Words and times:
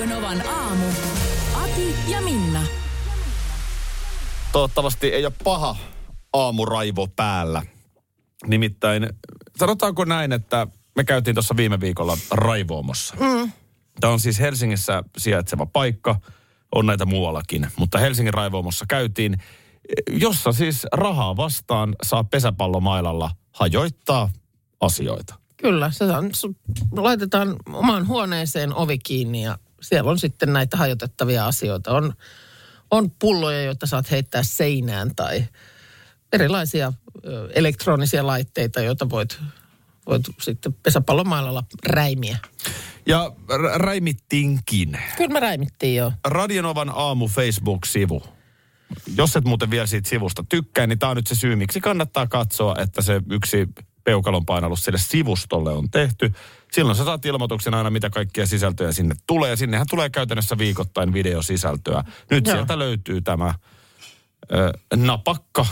Radio 0.00 0.16
Novan 0.16 0.46
aamu. 0.48 0.86
Ati 1.54 1.94
ja 2.08 2.20
Minna. 2.20 2.62
Toivottavasti 4.52 5.06
ei 5.06 5.26
ole 5.26 5.32
paha 5.44 5.76
aamuraivo 6.32 7.06
päällä. 7.06 7.62
Nimittäin, 8.46 9.08
sanotaanko 9.56 10.04
näin, 10.04 10.32
että 10.32 10.66
me 10.96 11.04
käytiin 11.04 11.34
tuossa 11.34 11.56
viime 11.56 11.80
viikolla 11.80 12.18
raivoomossa. 12.30 13.14
Mm. 13.20 13.52
Tämä 14.00 14.12
on 14.12 14.20
siis 14.20 14.40
Helsingissä 14.40 15.04
sijaitseva 15.18 15.66
paikka, 15.66 16.20
on 16.74 16.86
näitä 16.86 17.06
muuallakin, 17.06 17.68
mutta 17.76 17.98
Helsingin 17.98 18.34
raivoomossa 18.34 18.84
käytiin, 18.88 19.36
jossa 20.10 20.52
siis 20.52 20.86
rahaa 20.92 21.36
vastaan 21.36 21.96
saa 22.02 22.24
pesäpallomailalla 22.24 23.30
hajoittaa 23.52 24.30
asioita. 24.80 25.34
Kyllä, 25.56 25.90
se 25.90 26.04
on, 26.04 26.30
laitetaan 26.92 27.56
omaan 27.72 28.06
huoneeseen 28.06 28.74
ovi 28.74 28.98
kiinni 28.98 29.42
ja 29.42 29.58
siellä 29.80 30.10
on 30.10 30.18
sitten 30.18 30.52
näitä 30.52 30.76
hajotettavia 30.76 31.46
asioita. 31.46 31.92
On, 31.92 32.14
on 32.90 33.10
pulloja, 33.10 33.62
joita 33.62 33.86
saat 33.86 34.10
heittää 34.10 34.42
seinään 34.42 35.14
tai 35.14 35.44
erilaisia 36.32 36.92
elektronisia 37.54 38.26
laitteita, 38.26 38.80
joita 38.80 39.10
voit, 39.10 39.40
voit 40.06 40.22
sitten 40.40 40.74
pesäpallomailalla 40.82 41.64
räimiä. 41.86 42.38
Ja 43.06 43.32
räimittiinkin. 43.74 44.98
Kyllä 45.16 45.32
me 45.32 45.40
räimittiin 45.40 45.96
jo. 45.96 46.12
Radionovan 46.24 46.92
aamu 46.94 47.28
Facebook-sivu. 47.28 48.22
Jos 49.16 49.36
et 49.36 49.44
muuten 49.44 49.70
vielä 49.70 49.86
siitä 49.86 50.08
sivusta 50.08 50.44
tykkää, 50.48 50.86
niin 50.86 50.98
tämä 50.98 51.10
on 51.10 51.16
nyt 51.16 51.26
se 51.26 51.34
syy, 51.34 51.56
miksi 51.56 51.80
kannattaa 51.80 52.26
katsoa, 52.26 52.76
että 52.78 53.02
se 53.02 53.22
yksi 53.30 53.68
peukalon 54.04 54.46
painallus 54.46 54.84
sille 54.84 54.98
sivustolle 54.98 55.72
on 55.72 55.90
tehty. 55.90 56.32
Silloin 56.72 56.96
sä 56.96 57.04
saat 57.04 57.26
ilmoituksen 57.26 57.74
aina, 57.74 57.90
mitä 57.90 58.10
kaikkia 58.10 58.46
sisältöjä 58.46 58.92
sinne 58.92 59.14
tulee. 59.26 59.56
Sinnehän 59.56 59.86
tulee 59.90 60.10
käytännössä 60.10 60.58
viikoittain 60.58 61.12
videosisältöä. 61.12 62.04
Nyt 62.30 62.46
Joo. 62.46 62.56
sieltä 62.56 62.78
löytyy 62.78 63.20
tämä 63.20 63.54
ö, 64.52 64.72
napakka 64.96 65.66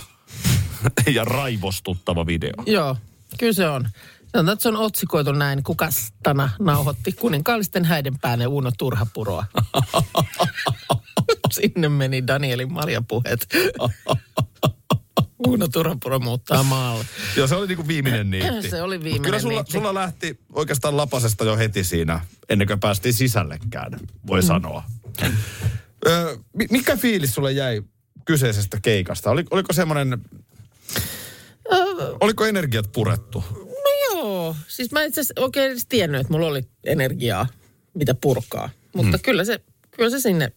ja 1.15 1.25
raivostuttava 1.25 2.27
video. 2.27 2.53
Joo, 2.67 2.97
kyllä 3.39 3.53
se 3.53 3.69
on. 3.69 3.89
Sanotaan, 4.33 4.53
että 4.53 4.63
se 4.63 4.69
on 4.69 4.77
otsikoitu 4.77 5.33
näin, 5.33 5.63
kuka 5.63 5.91
Stana 5.91 6.51
nauhoitti 6.61 7.13
kuninkaallisten 7.13 7.85
häiden 7.85 8.19
päälle 8.19 8.47
Uno 8.47 8.71
Turhapuroa. 8.79 9.45
Sinne 11.51 11.89
meni 11.89 12.27
Danielin 12.27 12.73
marjapuheet. 12.73 13.47
Uno 15.47 15.69
Turhapuro 15.69 16.19
muuttaa 16.19 16.63
maalle. 16.63 17.05
Joo, 17.37 17.47
se 17.47 17.55
oli 17.55 17.67
niinku 17.67 17.89
viimeinen 17.89 18.31
niitti. 18.31 18.71
Se 18.71 18.83
oli 18.83 18.97
Mut 18.99 19.05
viimeinen 19.05 19.25
Kyllä 19.25 19.41
sulla, 19.41 19.55
niitti. 19.55 19.73
sulla 19.73 19.95
lähti 19.95 20.41
oikeastaan 20.53 20.97
lapasesta 20.97 21.45
jo 21.45 21.57
heti 21.57 21.85
siinä, 21.85 22.21
ennen 22.49 22.69
kuin 22.69 22.81
päästiin 22.81 23.15
sisällekään, 23.15 24.01
voi 24.27 24.41
mm. 24.41 24.47
sanoa. 24.47 24.85
Ö, 26.07 26.39
mi- 26.57 26.67
mikä 26.71 26.97
fiilis 26.97 27.35
sulle 27.35 27.53
jäi 27.53 27.83
kyseisestä 28.25 28.79
keikasta? 28.83 29.31
Oli, 29.31 29.45
oliko 29.51 29.73
semmoinen, 29.73 30.19
oliko 32.21 32.47
energiat 32.47 32.93
purettu? 32.93 33.45
No 33.51 34.15
joo, 34.15 34.57
siis 34.69 34.93
mä 34.93 35.03
itse 35.03 35.21
asiassa 35.21 35.41
oikein 35.41 35.71
edes 35.71 35.87
tiennyt, 35.89 36.21
että 36.21 36.33
mulla 36.33 36.47
oli 36.47 36.63
energiaa, 36.85 37.47
mitä 37.95 38.15
purkaa. 38.15 38.71
Mutta 38.95 39.17
hmm. 39.17 39.23
kyllä, 39.23 39.45
se, 39.45 39.61
kyllä 39.91 40.11
se 40.11 40.21
sinne 40.21 40.53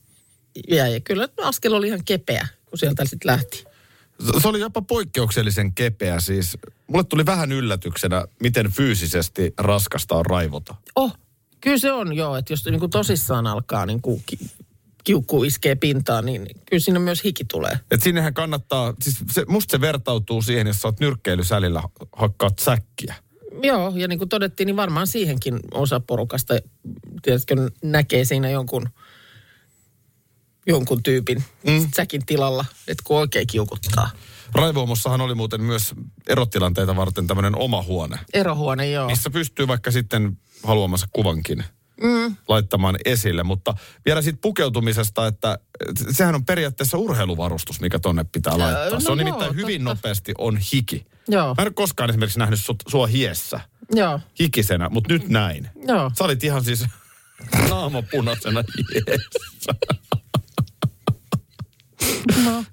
jäi. 0.69 0.93
Ja 0.93 0.99
kyllä 0.99 1.29
askel 1.41 1.73
oli 1.73 1.87
ihan 1.87 2.05
kepeä, 2.05 2.47
kun 2.65 2.77
sieltä 2.77 3.05
sitten 3.05 3.31
lähti. 3.31 3.63
Se 4.41 4.47
oli 4.47 4.59
jopa 4.59 4.81
poikkeuksellisen 4.81 5.73
kepeä 5.73 6.19
siis. 6.19 6.57
Mulle 6.87 7.03
tuli 7.03 7.25
vähän 7.25 7.51
yllätyksenä, 7.51 8.25
miten 8.41 8.71
fyysisesti 8.71 9.53
raskasta 9.57 10.15
on 10.15 10.25
raivota. 10.25 10.75
Oh, 10.95 11.17
kyllä 11.61 11.77
se 11.77 11.91
on 11.91 12.15
joo, 12.15 12.35
että 12.35 12.53
jos 12.53 12.65
niin 12.65 12.79
kuin 12.79 12.89
tosissaan 12.89 13.47
alkaa 13.47 13.85
niin 13.85 14.01
kuin 14.01 14.23
ki- 14.25 14.37
kiukku 15.03 15.43
iskee 15.43 15.75
pintaan, 15.75 16.25
niin 16.25 16.47
kyllä 16.69 16.79
siinä 16.79 16.99
myös 16.99 17.23
hiki 17.23 17.45
tulee. 17.45 17.79
Et 17.91 18.01
sinnehän 18.01 18.33
kannattaa, 18.33 18.93
siis 19.01 19.17
se, 19.31 19.45
musta 19.47 19.71
se 19.71 19.81
vertautuu 19.81 20.41
siihen, 20.41 20.67
jos 20.67 20.81
sä 20.81 20.87
oot 20.87 20.99
nyrkkeilysälillä 20.99 21.83
hakkaat 22.13 22.59
säkkiä. 22.59 23.15
Joo, 23.63 23.93
ja 23.95 24.07
niin 24.07 24.19
kuin 24.19 24.29
todettiin, 24.29 24.67
niin 24.67 24.75
varmaan 24.75 25.07
siihenkin 25.07 25.59
osa 25.73 25.99
porukasta, 25.99 26.53
tiedätkö, 27.21 27.55
näkee 27.83 28.25
siinä 28.25 28.49
jonkun, 28.49 28.89
jonkun 30.67 31.03
tyypin 31.03 31.43
mm. 31.67 31.87
säkin 31.95 32.25
tilalla, 32.25 32.65
että 32.87 33.03
kun 33.05 33.17
oikein 33.17 33.47
kiukuttaa. 33.47 34.09
Raivoomossahan 34.55 35.21
oli 35.21 35.35
muuten 35.35 35.61
myös 35.61 35.93
erotilanteita 36.27 36.95
varten 36.95 37.27
tämmöinen 37.27 37.55
oma 37.57 37.83
huone, 37.83 38.19
Erohuone, 38.33 38.89
joo. 38.89 39.07
missä 39.09 39.29
pystyy 39.29 39.67
vaikka 39.67 39.91
sitten 39.91 40.37
haluamansa 40.63 41.07
kuvankin 41.13 41.63
mm. 42.03 42.35
laittamaan 42.47 42.95
esille. 43.05 43.43
Mutta 43.43 43.73
vielä 44.05 44.21
siitä 44.21 44.39
pukeutumisesta, 44.41 45.27
että 45.27 45.59
sehän 46.11 46.35
on 46.35 46.45
periaatteessa 46.45 46.97
urheiluvarustus, 46.97 47.81
mikä 47.81 47.99
tonne 47.99 48.23
pitää 48.31 48.57
laittaa. 48.57 48.89
no 48.89 48.99
se 48.99 49.11
on 49.11 49.19
joo, 49.19 49.25
nimittäin 49.25 49.55
hyvin 49.55 49.83
totta. 49.83 49.95
nopeasti 49.95 50.33
on 50.37 50.57
hiki. 50.73 51.05
Joo, 51.27 51.47
Mä 51.47 51.61
en 51.61 51.67
ole 51.67 51.73
koskaan 51.73 52.09
esimerkiksi 52.09 52.39
nähnyt 52.39 52.59
sut, 52.61 52.83
sua 52.87 53.07
hiessä 53.07 53.59
joo, 53.95 54.19
hikisenä, 54.39 54.89
mutta 54.89 55.13
nyt 55.13 55.29
näin. 55.29 55.69
joo. 55.87 56.11
Sä 56.17 56.23
olit 56.23 56.43
ihan 56.43 56.63
siis 56.63 56.85
naamapunaisena 57.69 58.63
hiessä. 58.93 59.97
No, 62.45 62.63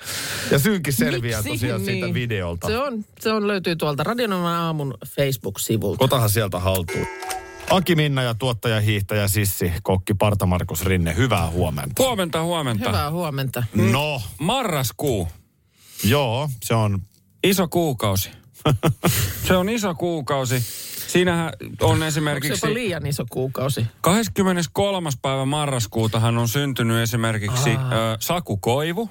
Ja 0.51 0.59
syynkin 0.59 0.93
selviää 0.93 1.43
miksi 1.43 1.59
tosiaan 1.59 1.85
siitä 1.85 2.07
niin? 2.07 2.15
videolta. 2.15 2.67
Se 2.67 2.79
on, 2.79 3.05
se 3.21 3.33
on 3.33 3.47
löytyy 3.49 3.77
tuolta 3.77 4.05
Radionovan 4.05 4.53
aamun 4.55 4.95
Facebook-sivulta. 5.07 6.05
Otahan 6.05 6.31
sieltä 6.31 6.59
haltuun. 6.59 7.07
Aki 7.71 7.95
Minna 7.95 8.23
ja 8.23 8.35
tuottaja, 8.35 8.81
hiihtäjä, 8.81 9.29
sissi, 9.29 9.73
kokki 9.83 10.15
Parta 10.15 10.47
Markus 10.47 10.85
Rinne, 10.85 11.17
hyvää 11.17 11.51
huomenta. 11.51 12.03
Huomenta, 12.03 12.43
huomenta. 12.43 12.89
Hyvää 12.89 13.11
huomenta. 13.11 13.65
No, 13.75 14.23
Marraskuu. 14.39 15.29
joo, 16.05 16.51
se 16.65 16.75
on, 16.75 16.99
Iso 17.45 17.69
kuukausi. 17.69 18.31
Se 19.47 19.57
on 19.57 19.69
iso 19.69 19.95
kuukausi. 19.95 20.61
Siinähän 21.09 21.53
on 21.81 21.91
Onko 21.93 22.05
esimerkiksi... 22.05 22.61
se 22.61 22.67
jopa 22.67 22.75
liian 22.75 23.07
iso 23.07 23.25
kuukausi? 23.31 23.87
23. 24.01 25.11
päivä 25.23 25.45
marraskuutahan 25.45 26.39
on 26.39 26.49
syntynyt 26.49 27.03
esimerkiksi 27.03 27.71
ö, 27.71 27.77
Saku 28.21 28.57
Koivu 28.57 29.11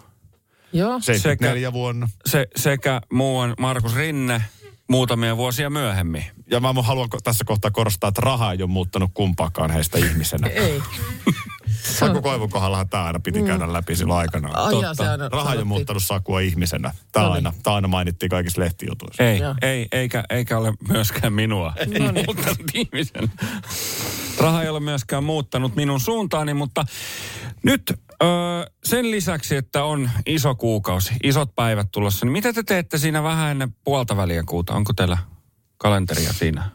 Joo. 0.74 1.00
74 1.02 1.74
vuonna. 1.74 2.10
se, 2.26 2.48
sekä 2.56 3.02
muuan 3.12 3.54
Markus 3.60 3.96
Rinne 3.96 4.42
muutamia 4.90 5.38
vuosia 5.38 5.70
myöhemmin. 5.70 6.26
Ja 6.52 6.60
mä 6.60 6.74
haluan 6.82 7.10
tässä 7.24 7.46
kohtaa 7.46 7.72
korostaa, 7.72 8.08
että 8.08 8.22
raha 8.22 8.52
ei 8.52 8.62
ole 8.62 8.70
muuttanut 8.70 9.12
kumpaakaan 9.14 9.72
heistä 9.72 9.98
ihmisenä. 9.98 10.48
Ei. 10.48 10.82
Saku 12.00 12.22
Koivun 12.22 12.50
kohdallahan 12.50 12.90
tämä 12.90 13.04
aina 13.04 13.20
piti 13.20 13.44
käydä 13.44 13.74
läpi 13.74 13.96
silloin 13.96 14.20
aikanaan. 14.20 14.56
Ai 14.56 14.82
jaa, 14.82 14.94
se 14.94 15.08
aina 15.10 15.30
Raha 15.30 15.52
ei 15.52 15.58
ole 15.58 15.66
muuttanut 15.66 16.04
Sakua 16.04 16.40
ihmisenä. 16.40 16.94
Tämä 17.12 17.26
No 17.26 17.34
niin. 17.34 17.48
aina, 17.48 17.58
tämä 17.64 17.76
aina 17.76 17.88
mainittiin 17.88 18.30
kaikissa 18.30 18.62
lehtijutuissa. 18.62 19.24
Ei, 19.24 19.40
Joo. 19.40 19.56
ei 19.62 19.88
eikä, 19.92 20.24
eikä 20.30 20.58
ole 20.58 20.74
myöskään 20.90 21.34
minua 21.34 21.74
No 22.00 22.12
niin. 22.12 22.26
muuttanut 22.26 22.72
ihmisen. 22.74 23.32
Raha 24.40 24.64
ei 24.64 24.70
ole 24.70 24.80
myöskään 24.80 25.24
muuttanut 25.24 25.76
minun 25.76 26.00
suuntaani, 26.00 26.54
mutta 26.54 26.86
nyt 27.64 28.00
ö, 28.24 28.28
sen 28.84 29.12
lisäksi, 29.12 29.56
että 29.56 29.84
on 29.84 30.10
iso 30.26 30.56
kuukausi, 30.56 31.14
isot 31.24 31.56
päivät 31.56 31.88
tulossa, 31.92 32.26
niin 32.26 32.32
mitä 32.34 32.54
te 32.54 32.64
teette 32.64 32.98
siinä 32.98 33.24
vähän 33.24 33.52
ennen 33.52 33.76
puolta 33.84 34.18
väliä 34.18 34.44
kuuta? 34.44 34.74
Onko 34.74 34.94
teillä 34.94 35.18
kalenteria 35.78 36.34
siinä? 36.34 36.70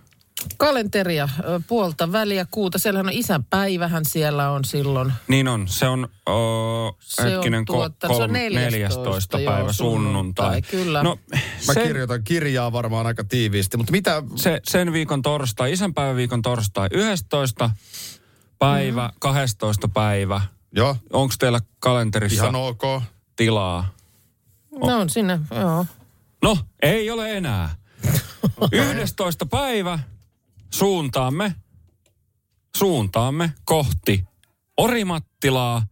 Kalenteria, 0.57 1.29
puolta 1.67 2.13
väliä 2.13 2.47
kuuta. 2.51 2.79
Siellähän 2.79 3.07
on 3.07 3.13
isän 3.13 3.45
päivähän 3.45 4.05
siellä 4.05 4.51
on 4.51 4.65
silloin. 4.65 5.13
Niin 5.29 5.49
on, 5.49 5.69
se 5.69 5.89
on 5.89 6.09
o, 6.29 6.97
Se 7.01 7.23
on 7.23 7.31
hetkinen 7.31 7.65
tuota- 7.65 8.09
ko, 8.09 8.15
se 8.15 8.23
on 8.23 8.31
kolm- 8.31 8.33
14, 8.33 8.99
14. 8.99 9.41
joo, 9.41 9.53
päivä 9.53 9.73
sunnuntai. 9.73 10.13
sunnuntai, 10.47 10.63
kyllä. 10.63 11.03
No, 11.03 11.19
Mä 11.67 11.75
sen, 11.75 11.87
kirjoitan 11.87 12.25
kirjaa 12.25 12.73
varmaan 12.73 13.07
aika 13.07 13.25
tiiviisti, 13.25 13.77
mutta 13.77 13.93
mitä... 13.93 14.23
se, 14.37 14.61
sen 14.69 14.93
viikon 14.93 15.23
torstai, 15.23 15.73
isänpäiväviikon 15.73 16.43
torstai 16.43 16.89
11. 16.93 17.71
päivä, 18.59 19.07
Mm. 19.09 19.15
12. 19.21 19.89
päivä. 19.89 20.41
Joo, 20.77 20.97
Onko 21.13 21.35
teillä 21.39 21.61
kalenterissa 21.79 22.43
ihan 22.43 22.55
ok. 22.55 22.83
tilaa? 23.37 23.95
No 24.87 25.01
on 25.01 25.11
sinne, 25.11 25.41
joo. 25.61 25.87
No, 26.43 26.59
ei 26.83 27.11
ole 27.11 27.37
enää. 27.37 27.77
11. 29.01 29.47
päivä 29.47 29.99
suuntaamme 30.71 31.55
suuntaamme 32.77 33.53
kohti 33.65 34.25
Orimattilaa 34.77 35.87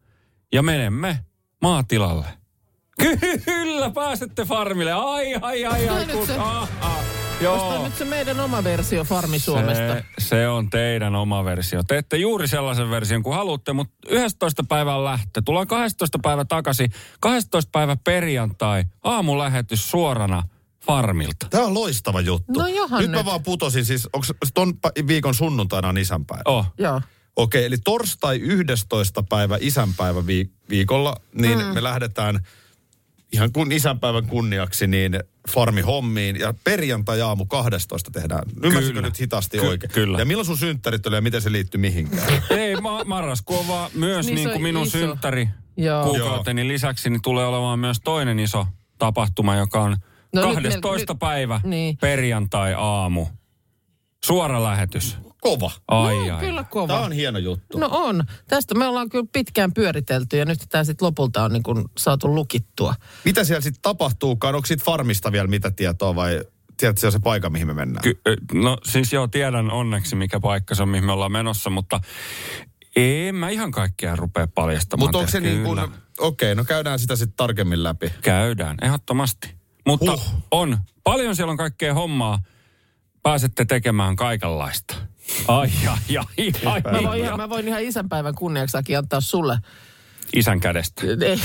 ja 0.53 0.63
menemme 0.63 1.25
maatilalle. 1.63 2.27
Kyllä, 3.45 3.91
pääsette 3.91 4.45
farmille. 4.45 4.93
Ai, 4.93 5.35
ai, 5.35 5.65
ai, 5.65 5.89
ai. 5.89 6.07
Kun, 6.07 6.31
ah, 6.39 6.69
ah. 6.81 7.00
Onko 7.49 7.75
Joo. 7.75 7.85
nyt 7.85 7.97
se 7.97 8.05
meidän 8.05 8.41
oma 8.41 8.65
versio 8.65 9.05
Farmi 9.05 9.39
Suomesta? 9.39 9.95
Se, 9.95 10.05
se 10.19 10.49
on 10.49 10.71
teidän 10.71 11.15
oma 11.15 11.45
versio. 11.45 11.83
Teette 11.83 12.17
juuri 12.17 12.49
sellaisen 12.49 12.91
version 12.91 13.23
kuin 13.23 13.37
haluatte, 13.37 13.73
mutta 13.73 13.95
11. 14.09 14.65
päivän 14.69 15.05
lähtö. 15.05 15.43
Tullaan 15.45 15.67
12. 15.67 16.19
päivä 16.23 16.45
takaisin. 16.45 16.93
12. 17.21 17.71
päivä 17.73 17.97
perjantai. 18.05 18.85
Aamulähetys 19.05 19.91
suorana 19.91 20.43
farmilta. 20.87 21.47
Tämä 21.51 21.65
on 21.65 21.75
loistava 21.75 22.21
juttu. 22.21 22.61
No 22.61 22.67
johan 22.67 23.01
nyt 23.01 23.11
mä 23.11 23.17
nyt. 23.17 23.27
vaan 23.27 23.43
putosin, 23.43 23.85
siis 23.85 24.09
onko 24.13 24.27
ton 24.55 24.75
viikon 25.07 25.35
sunnuntaina 25.35 25.89
on 25.89 25.99
isänpäivä? 25.99 26.43
Oh. 26.45 26.67
Joo. 26.79 27.01
Okei, 27.37 27.65
eli 27.65 27.79
torstai 27.79 28.37
11. 28.37 29.23
päivä 29.23 29.59
isänpäivä 29.61 30.27
vi- 30.27 30.51
viikolla, 30.71 31.17
niin 31.35 31.59
mm. 31.59 31.65
me 31.65 31.83
lähdetään 31.83 32.41
ihan 33.33 33.53
kun 33.53 33.73
isänpäivän 33.73 34.27
kunniaksi 34.27 34.87
niin 34.87 35.21
farmi 35.49 35.81
hommiin 35.81 36.37
ja 36.37 36.55
perjantai 36.65 37.21
aamu 37.21 37.47
12 37.47 38.11
tehdään. 38.11 38.43
Ymmärsinkö 38.63 38.95
Kyllä. 38.95 39.09
nyt 39.09 39.21
hitaasti 39.21 39.59
Ky- 39.59 39.67
oikein? 39.67 39.93
kyllä. 39.93 40.19
Ja 40.19 40.25
milloin 40.25 40.47
sun 40.47 40.57
synttärit 40.59 41.07
oli 41.07 41.17
ja 41.17 41.21
miten 41.21 41.43
se 41.43 41.53
liittyy 41.53 41.81
mihinkään? 41.81 42.43
Ei, 42.51 42.77
ma- 42.77 43.05
marraskuu 43.05 43.59
on 43.59 43.69
vaan 43.69 43.91
myös 43.95 44.27
Niin 44.27 44.35
niin, 44.35 44.51
kuin 44.51 44.63
minun 44.63 44.87
iso. 44.87 44.99
synttäri 44.99 45.49
Joo. 45.77 46.05
kuukauteni 46.05 46.69
lisäksi, 46.69 47.11
niin 47.11 47.23
tulee 47.23 47.47
olemaan 47.47 47.79
myös 47.79 48.01
toinen 48.05 48.39
iso 48.39 48.67
tapahtuma, 48.99 49.57
joka 49.57 49.81
on 49.83 49.97
No 50.35 50.41
no, 50.43 50.47
nyt 50.49 50.55
12. 50.55 50.91
me- 50.91 51.15
nyt- 51.15 51.19
päivä 51.21 51.61
niin. 51.65 51.97
perjantai-aamu. 51.97 53.27
Suora 54.25 54.63
lähetys. 54.63 55.17
Kova. 55.41 55.71
Ai, 55.89 56.29
no, 56.29 56.35
ai. 56.37 56.41
kyllä 56.41 56.65
kova. 56.65 56.87
Tämä 56.87 57.01
on 57.01 57.13
hieno 57.13 57.39
juttu. 57.39 57.79
No 57.79 57.89
on. 57.93 58.25
Tästä 58.49 58.75
me 58.75 58.87
ollaan 58.87 59.09
kyllä 59.09 59.27
pitkään 59.33 59.73
pyöritelty 59.75 60.37
ja 60.37 60.45
nyt 60.45 60.59
tämä 60.69 60.85
sitten 60.85 61.07
lopulta 61.07 61.43
on 61.45 61.53
niin 61.53 61.63
kuin 61.63 61.85
saatu 61.99 62.35
lukittua. 62.35 62.95
Mitä 63.25 63.45
siellä 63.45 63.61
sitten 63.61 63.83
tapahtuukaan? 63.83 64.55
Onko 64.55 64.67
siitä 64.67 64.85
farmista 64.85 65.33
vielä 65.33 65.49
mitä 65.49 65.71
tietoa 65.71 66.15
vai 66.15 66.41
tiedätkö 66.77 67.01
se 67.01 67.07
on 67.07 67.13
se 67.13 67.19
paikka, 67.19 67.51
mihin 67.51 67.67
me 67.67 67.75
mennään? 67.75 68.03
Ky- 68.03 68.21
no 68.55 68.79
siis 68.85 69.13
joo, 69.13 69.29
tiedän 69.29 69.71
onneksi 69.71 70.17
mikä 70.17 70.41
paikka 70.41 70.75
se 70.75 70.83
on, 70.83 70.89
mihin 70.89 71.05
me 71.05 71.13
ollaan 71.13 71.33
menossa, 71.33 71.71
mutta 71.71 72.01
en 72.97 73.35
mä 73.35 73.49
ihan 73.49 73.71
kaikkea 73.71 74.17
rupea 74.17 74.49
paljastamaan. 74.55 75.05
Mutta 75.07 75.19
onko 75.19 75.31
se 75.31 75.41
teille, 75.41 75.55
niin 75.57 75.65
kuin, 75.67 75.79
kyllä. 75.79 75.99
okei, 76.19 76.55
no 76.55 76.65
käydään 76.65 76.99
sitä 76.99 77.17
sitten 77.17 77.37
tarkemmin 77.37 77.83
läpi. 77.83 78.13
Käydään, 78.23 78.77
ehdottomasti. 78.83 79.55
Mutta 79.87 80.13
Huh. 80.13 80.35
on, 80.51 80.79
paljon 81.05 81.37
siellä 81.37 81.51
on 81.51 81.57
kaikkea 81.57 81.95
hommaa. 81.95 82.39
Pääsette 83.23 83.65
tekemään 83.65 84.17
kaikenlaista. 84.17 84.95
Ai, 85.49 85.71
ai, 85.89 86.17
ai, 86.17 86.53
ai, 86.65 86.81
Mä 86.81 86.93
voin, 86.93 87.07
ai, 87.07 87.21
ihan, 87.21 87.37
mä 87.37 87.49
voin 87.49 87.69
ihan 87.69 87.83
isänpäivän 87.83 88.35
kunniaksakin 88.35 88.99
antaa 88.99 89.21
sulle. 89.21 89.59
Isän 90.37 90.61
kädestä. 90.61 91.03
Ei, 91.07 91.41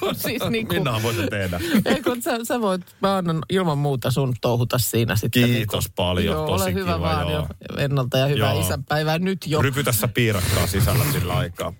kun 0.00 0.14
siis 0.14 0.42
niin 0.50 0.66
kuin, 0.66 0.76
Minnahan 0.76 1.02
voi 1.02 1.14
se 1.14 1.26
tehdä. 1.26 1.60
ei, 1.84 2.02
kun 2.02 2.22
sä, 2.22 2.38
sä 2.44 2.60
voit, 2.60 2.82
mä 3.02 3.16
annan 3.16 3.38
ilman 3.50 3.78
muuta 3.78 4.10
sun 4.10 4.34
touhuta 4.40 4.78
siinä 4.78 5.16
sitten. 5.16 5.44
Kiitos 5.44 5.84
niin 5.84 5.92
paljon, 5.96 6.34
joo, 6.36 6.46
tosi 6.46 6.64
ole 6.64 6.74
hyvä 6.74 6.84
kiva, 6.84 7.00
vaan 7.00 7.32
joo. 7.32 7.48
jo 7.70 7.76
ennalta 7.84 8.18
ja 8.18 8.26
hyvää 8.26 8.52
Joo. 8.52 8.60
isänpäivää 8.60 9.18
nyt 9.18 9.46
jo. 9.46 9.62
Rypytä 9.62 9.92
sä 9.92 10.08
piirakkaa 10.08 10.66
sisällä 10.66 11.04
sillä 11.12 11.36
aikaa. 11.36 11.72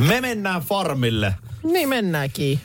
Me 0.00 0.20
mennään 0.20 0.62
farmille. 0.62 1.34
Niin 1.62 1.88
mennäänkin. 1.88 2.60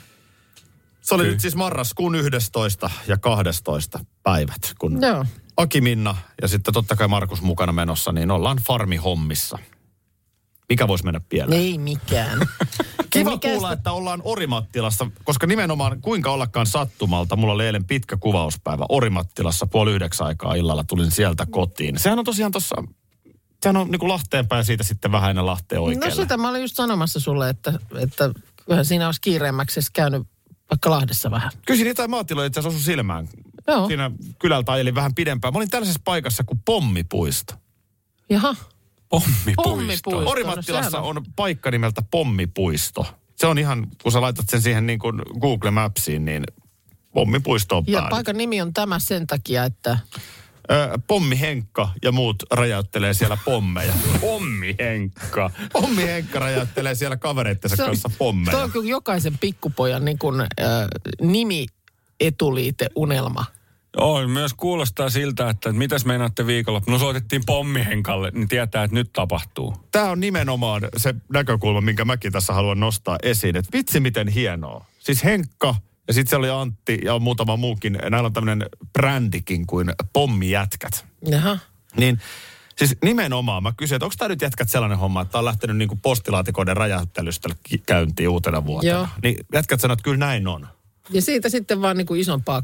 Se 1.04 1.14
oli 1.14 1.24
nyt 1.26 1.40
siis 1.40 1.56
marraskuun 1.56 2.14
11 2.14 2.90
ja 3.06 3.16
12 3.18 4.00
päivät, 4.22 4.74
kun 4.78 4.98
Joo. 5.02 5.26
Aki 5.56 5.80
Minna 5.80 6.16
ja 6.42 6.48
sitten 6.48 6.74
totta 6.74 6.96
kai 6.96 7.08
Markus 7.08 7.42
mukana 7.42 7.72
menossa, 7.72 8.12
niin 8.12 8.30
ollaan 8.30 8.58
farmihommissa. 8.66 9.58
Mikä 10.68 10.88
voisi 10.88 11.04
mennä 11.04 11.20
pieleen? 11.28 11.60
Ei 11.60 11.78
mikään. 11.78 12.38
Kiva 13.10 13.30
Mikä 13.30 13.48
kuulla, 13.48 13.68
sitä- 13.68 13.72
että 13.78 13.92
ollaan 13.92 14.20
Orimattilassa, 14.24 15.06
koska 15.24 15.46
nimenomaan 15.46 16.00
kuinka 16.00 16.30
ollakaan 16.30 16.66
sattumalta. 16.66 17.36
Mulla 17.36 17.52
oli 17.52 17.66
eilen 17.66 17.84
pitkä 17.84 18.16
kuvauspäivä 18.16 18.86
Orimattilassa 18.88 19.66
puoli 19.66 19.92
yhdeksän 19.92 20.26
aikaa 20.26 20.54
illalla. 20.54 20.84
Tulin 20.84 21.10
sieltä 21.10 21.46
kotiin. 21.50 21.98
Sehän 21.98 22.18
on 22.18 22.24
tosiaan 22.24 22.52
tuossa, 22.52 22.76
sehän 23.62 23.76
on 23.76 23.90
niin 23.90 24.00
kuin 24.00 24.08
Lahteen 24.10 24.48
päin 24.48 24.64
siitä 24.64 24.84
sitten 24.84 25.12
vähän 25.12 25.30
ennen 25.30 25.46
Lahteen 25.46 25.78
No 25.78 25.84
oikealle. 25.84 26.14
sitä 26.14 26.36
mä 26.36 26.48
olin 26.48 26.60
just 26.62 26.76
sanomassa 26.76 27.20
sulle, 27.20 27.48
että, 27.48 27.72
että 27.98 28.30
kyllähän 28.64 28.84
siinä 28.84 29.06
olisi 29.06 29.20
kiireemmäksi 29.20 29.80
käynyt 29.92 30.22
vaikka 30.70 30.90
Lahdessa 30.90 31.30
vähän. 31.30 31.50
Kyllä 31.66 31.78
siinä 31.78 31.90
jotain 31.90 32.10
maatiloja 32.10 32.46
itse 32.46 32.60
asiassa 32.60 32.76
osui 32.76 32.84
silmään. 32.86 33.28
Joo. 33.68 33.86
Siinä 33.86 34.10
kylältä 34.38 34.72
ajelin 34.72 34.94
vähän 34.94 35.14
pidempään. 35.14 35.54
Mä 35.54 35.58
olin 35.58 35.70
tällaisessa 35.70 36.00
paikassa 36.04 36.44
kuin 36.44 36.60
Pommipuisto. 36.64 37.54
Jaha. 38.30 38.56
Pommipuisto. 39.08 39.62
Pommipuisto. 39.62 40.30
Orimattilassa 40.30 40.90
sehän 40.90 41.04
on- 41.04 41.16
on 41.18 41.24
paikka 41.36 41.70
nimeltä 41.70 42.02
Pommipuisto. 42.10 43.06
Se 43.36 43.46
on 43.46 43.58
ihan, 43.58 43.86
kun 44.02 44.12
sä 44.12 44.20
laitat 44.20 44.48
sen 44.50 44.62
siihen 44.62 44.86
niin 44.86 44.98
kuin 44.98 45.22
Google 45.40 45.70
Mapsiin, 45.70 46.24
niin 46.24 46.44
Pommipuisto 47.14 47.76
on 47.76 47.84
Ja 47.86 48.06
paikan 48.10 48.36
nimi 48.36 48.60
on 48.62 48.72
tämä 48.72 48.98
sen 48.98 49.26
takia, 49.26 49.64
että 49.64 49.98
Ö, 50.70 50.98
Pommi 51.06 51.40
Henkka 51.40 51.88
ja 52.02 52.12
muut 52.12 52.36
räjäyttelee 52.52 53.14
siellä 53.14 53.38
pommeja. 53.44 53.92
Pommi 54.20 54.76
Henkka. 54.78 55.50
Pommi 55.72 56.02
Henkka 56.06 56.38
räjäyttelee 56.38 56.94
siellä 56.94 57.16
kavereittensa 57.16 57.82
on, 57.82 57.88
kanssa 57.88 58.10
pommeja. 58.18 58.58
on 58.58 58.72
kyllä 58.72 58.90
jokaisen 58.90 59.38
pikkupojan 59.38 60.04
niin 60.04 60.18
kuin, 60.18 60.40
äh, 60.40 60.46
nimi 61.20 61.66
etuliite 62.20 62.86
unelma. 62.94 63.44
Joo, 63.96 64.28
myös 64.28 64.54
kuulostaa 64.54 65.10
siltä, 65.10 65.48
että 65.50 65.72
mitäs 65.72 66.04
meinaatte 66.04 66.46
viikolla. 66.46 66.82
No 66.86 66.98
soitettiin 66.98 67.42
pommihenkalle, 67.46 68.30
niin 68.34 68.48
tietää, 68.48 68.84
että 68.84 68.94
nyt 68.94 69.12
tapahtuu. 69.12 69.76
Tämä 69.92 70.10
on 70.10 70.20
nimenomaan 70.20 70.82
se 70.96 71.14
näkökulma, 71.32 71.80
minkä 71.80 72.04
mäkin 72.04 72.32
tässä 72.32 72.52
haluan 72.52 72.80
nostaa 72.80 73.18
esiin. 73.22 73.56
Että 73.56 73.70
vitsi 73.72 74.00
miten 74.00 74.28
hienoa. 74.28 74.84
Siis 74.98 75.24
Henkka 75.24 75.74
ja 76.08 76.14
sitten 76.14 76.30
siellä 76.30 76.54
oli 76.54 76.62
Antti 76.62 76.98
ja 77.04 77.14
on 77.14 77.22
muutama 77.22 77.56
muukin. 77.56 77.92
Näillä 78.10 78.26
on 78.26 78.32
tämmöinen 78.32 78.66
brändikin 78.92 79.66
kuin 79.66 79.92
Pommijätkät. 80.12 81.04
Jaha. 81.26 81.58
Niin 81.96 82.20
siis 82.78 82.96
nimenomaan 83.04 83.62
mä 83.62 83.72
kysyin, 83.76 83.96
että 83.96 84.06
onko 84.06 84.14
tämä 84.18 84.28
nyt 84.28 84.42
jätkät 84.42 84.70
sellainen 84.70 84.98
homma, 84.98 85.20
että 85.22 85.38
on 85.38 85.44
lähtenyt 85.44 85.76
niinku 85.76 85.98
postilaatikoiden 86.02 86.76
räjäyttelystä 86.76 87.48
ki- 87.62 87.82
käyntiin 87.86 88.28
uutena 88.28 88.66
vuotena. 88.66 88.92
Joo. 88.92 89.08
Niin 89.22 89.36
jätkät 89.52 89.80
sanoivat, 89.80 89.98
että 89.98 90.04
kyllä 90.04 90.26
näin 90.26 90.46
on. 90.48 90.68
Ja 91.10 91.22
siitä 91.22 91.48
sitten 91.48 91.82
vaan 91.82 91.96
niin 91.96 92.06
kuin 92.06 92.20
isompaa 92.20 92.62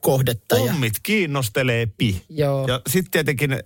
kohdetta. 0.00 0.56
Ja, 0.56 0.72
Pommit 0.72 0.94
kiinnostelee 1.02 1.86
pi. 1.86 2.24
Joo. 2.28 2.66
Ja 2.66 2.80
sitten 2.86 3.10
tietenkin, 3.10 3.58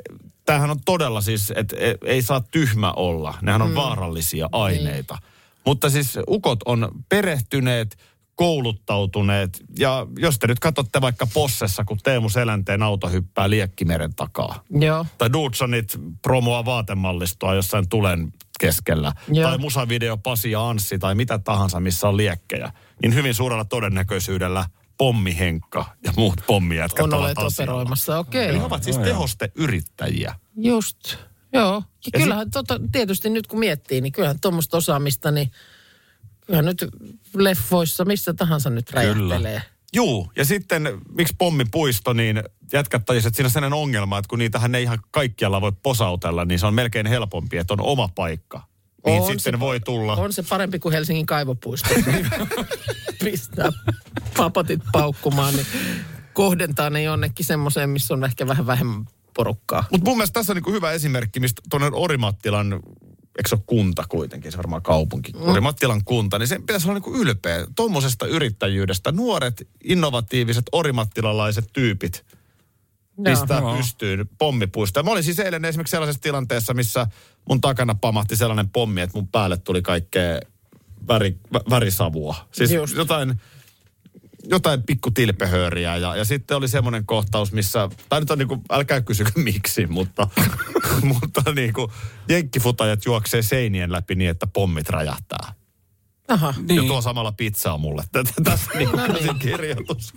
tämähän 0.44 0.70
on 0.70 0.80
todella 0.84 1.20
siis, 1.20 1.52
että 1.56 1.76
e- 1.78 1.98
ei 2.04 2.22
saa 2.22 2.40
tyhmä 2.40 2.92
olla. 2.92 3.34
Nehän 3.42 3.62
on 3.62 3.68
mm. 3.68 3.74
vaarallisia 3.74 4.48
aineita. 4.52 5.18
Mutta 5.66 5.90
siis 5.90 6.18
ukot 6.28 6.58
on 6.64 6.88
perehtyneet, 7.08 7.98
kouluttautuneet. 8.34 9.64
Ja 9.78 10.06
jos 10.18 10.38
te 10.38 10.46
nyt 10.46 10.58
katsotte 10.58 11.00
vaikka 11.00 11.26
Possessa, 11.34 11.84
kun 11.84 11.98
Teemu 12.02 12.28
Selänteen 12.28 12.82
auto 12.82 13.08
hyppää 13.08 13.50
Liekkimeren 13.50 14.14
takaa. 14.14 14.64
Joo. 14.70 15.06
Tai 15.18 15.32
Dudsonit 15.32 16.00
promoa 16.22 16.64
vaatemallistoa 16.64 17.54
jossain 17.54 17.88
tulen 17.88 18.32
keskellä. 18.60 19.12
Joo. 19.28 19.48
Tai 19.48 19.58
musavideo 19.58 20.16
Pasi 20.16 20.50
ja 20.50 20.68
Anssi 20.68 20.98
tai 20.98 21.14
mitä 21.14 21.38
tahansa, 21.38 21.80
missä 21.80 22.08
on 22.08 22.16
liekkejä. 22.16 22.72
Niin 23.02 23.14
hyvin 23.14 23.34
suurella 23.34 23.64
todennäköisyydellä 23.64 24.64
pommihenkka 24.98 25.86
ja 26.04 26.12
muut 26.16 26.40
pommijätkät 26.46 27.04
On 27.04 27.14
ovat 27.14 27.24
olet 27.24 27.38
operoimassa, 27.38 28.18
okei. 28.18 28.58
He 28.58 28.62
ovat 28.62 28.82
siis 28.82 28.98
tehosteyrittäjiä. 28.98 30.34
Just, 30.56 31.16
joo. 31.52 31.74
Ja, 31.74 31.82
Ja 32.12 32.20
kyllähän 32.20 32.50
tota, 32.50 32.80
tietysti 32.92 33.30
nyt 33.30 33.46
kun 33.46 33.58
miettii, 33.58 34.00
niin 34.00 34.12
kyllähän 34.12 34.40
tuommoista 34.40 34.76
osaamista, 34.76 35.30
niin 35.30 35.50
kyllähän 36.44 36.64
nyt 36.64 36.84
leffoissa 37.34 38.04
missä 38.04 38.34
tahansa 38.34 38.70
nyt 38.70 38.90
räjähtelee. 38.90 39.62
Juu, 39.92 40.32
ja 40.36 40.44
sitten 40.44 40.88
miksi 41.08 41.34
pommipuisto, 41.38 42.12
niin 42.12 42.42
jätkät 42.72 43.02
tajisivat, 43.06 43.30
että 43.30 43.36
siinä 43.36 43.46
on 43.46 43.50
sellainen 43.50 43.78
ongelma, 43.78 44.18
että 44.18 44.28
kun 44.28 44.38
niitähän 44.38 44.74
ei 44.74 44.82
ihan 44.82 44.98
kaikkialla 45.10 45.60
voi 45.60 45.72
posautella, 45.82 46.44
niin 46.44 46.58
se 46.58 46.66
on 46.66 46.74
melkein 46.74 47.06
helpompi, 47.06 47.56
että 47.58 47.74
on 47.74 47.80
oma 47.80 48.08
paikka. 48.14 48.62
Niin 49.06 49.22
On 49.22 49.26
sitten 49.26 49.54
se- 49.54 49.60
voi 49.60 49.80
tulla. 49.80 50.16
On 50.16 50.32
se 50.32 50.42
parempi 50.42 50.78
kuin 50.78 50.92
Helsingin 50.92 51.26
kaivopuisto. 51.26 51.88
Pistää 53.24 53.70
papatit 54.36 54.80
paukkumaan, 54.92 55.54
niin 55.54 55.66
kohdentaa 56.32 56.90
ne 56.90 57.02
jonnekin 57.02 57.46
semmoiseen, 57.46 57.90
missä 57.90 58.14
on 58.14 58.24
ehkä 58.24 58.46
vähän 58.46 58.66
vähemmän 58.66 59.04
porukkaa. 59.34 59.84
Mutta 59.90 60.10
mun 60.10 60.16
mielestä 60.16 60.34
tässä 60.34 60.52
on 60.52 60.56
niinku 60.56 60.72
hyvä 60.72 60.92
esimerkki, 60.92 61.40
mistä 61.40 61.62
tuonne 61.70 61.90
Orimattilan, 61.92 62.80
eikö 63.38 63.48
se 63.48 63.54
ole 63.54 63.62
kunta 63.66 64.04
kuitenkin, 64.08 64.52
se 64.52 64.58
varmaan 64.58 64.82
kaupunki, 64.82 65.32
mm. 65.32 65.48
Orimattilan 65.48 66.04
kunta, 66.04 66.38
niin 66.38 66.48
se 66.48 66.58
pitäisi 66.58 66.86
olla 66.86 66.94
niinku 66.94 67.14
ylpeä 67.14 67.66
tuommoisesta 67.76 68.26
yrittäjyydestä. 68.26 69.12
Nuoret, 69.12 69.68
innovatiiviset 69.84 70.64
orimattilalaiset 70.72 71.64
tyypit 71.72 72.24
pistää 73.24 73.60
Joo. 73.60 73.76
pystyyn 73.76 74.28
pommipuista. 74.38 75.02
Mä 75.02 75.10
olin 75.10 75.24
siis 75.24 75.38
eilen 75.38 75.64
esimerkiksi 75.64 75.90
sellaisessa 75.90 76.22
tilanteessa, 76.22 76.74
missä 76.74 77.06
mun 77.48 77.60
takana 77.60 77.94
pamahti 77.94 78.36
sellainen 78.36 78.68
pommi, 78.68 79.00
että 79.00 79.18
mun 79.18 79.28
päälle 79.28 79.56
tuli 79.56 79.82
kaikkea 79.82 80.40
väri, 81.08 81.38
vä, 81.52 81.60
värisavua. 81.70 82.34
Siis 82.52 82.70
Just. 82.72 82.96
jotain 82.96 83.40
jotain 84.50 84.82
pikku 84.82 85.10
tilpehööriä 85.10 85.96
ja, 85.96 86.16
ja 86.16 86.24
sitten 86.24 86.56
oli 86.56 86.68
semmoinen 86.68 87.06
kohtaus, 87.06 87.52
missä, 87.52 87.88
tai 88.08 88.20
nyt 88.20 88.30
on 88.30 88.38
niinku, 88.38 88.62
älkää 88.70 89.00
kysykö 89.00 89.30
miksi, 89.42 89.86
mutta, 89.86 90.28
mutta 91.12 91.42
niinku, 91.54 91.92
jenkkifutajat 92.28 93.04
juoksee 93.06 93.42
seinien 93.42 93.92
läpi 93.92 94.14
niin, 94.14 94.30
että 94.30 94.46
pommit 94.46 94.88
räjähtää. 94.88 95.52
Aha. 96.28 96.54
Niin. 96.68 96.76
Ja 96.76 96.82
tuo 96.88 97.00
samalla 97.00 97.32
pizzaa 97.32 97.78
mulle. 97.78 98.04
Tätä- 98.12 98.32
Tässä 98.44 98.70
niinku 98.78 98.96
No 98.96 99.06
niin. 99.06 99.38
kirjoitus. 99.38 100.12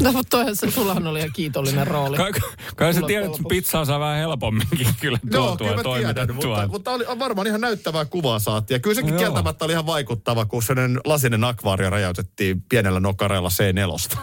No, 0.00 0.12
mutta 0.12 0.30
toihan 0.30 0.56
se, 0.56 0.70
sullahan 0.70 1.06
oli 1.06 1.18
ihan 1.18 1.30
kiitollinen 1.32 1.86
rooli. 1.86 2.16
Kai, 2.16 2.32
kai 2.76 2.94
sä 2.94 3.00
tiedät, 3.06 3.30
että 3.30 3.42
pizzaa 3.48 3.84
saa 3.84 4.00
vähän 4.00 4.18
helpomminkin 4.18 4.86
kyllä 5.00 5.18
tuotua 5.30 5.56
kyllä 5.56 5.70
ja 5.70 5.76
mä 5.76 5.82
tiedän, 5.82 6.14
toimitettua. 6.14 6.56
mutta, 6.56 6.68
mutta 6.68 6.90
oli 6.90 7.18
varmaan 7.18 7.46
ihan 7.46 7.60
näyttävää 7.60 8.04
kuvaa 8.04 8.38
saatiin. 8.38 8.74
Ja 8.74 8.78
kyllä 8.78 8.94
sekin 8.94 9.10
Joo. 9.10 9.18
kieltämättä 9.18 9.64
oli 9.64 9.72
ihan 9.72 9.86
vaikuttava, 9.86 10.44
kun 10.44 10.62
sellainen 10.62 11.00
lasinen 11.04 11.44
akvaario 11.44 11.90
räjäytettiin 11.90 12.62
pienellä 12.68 13.00
nokareella 13.00 13.48
C4. 13.48 14.18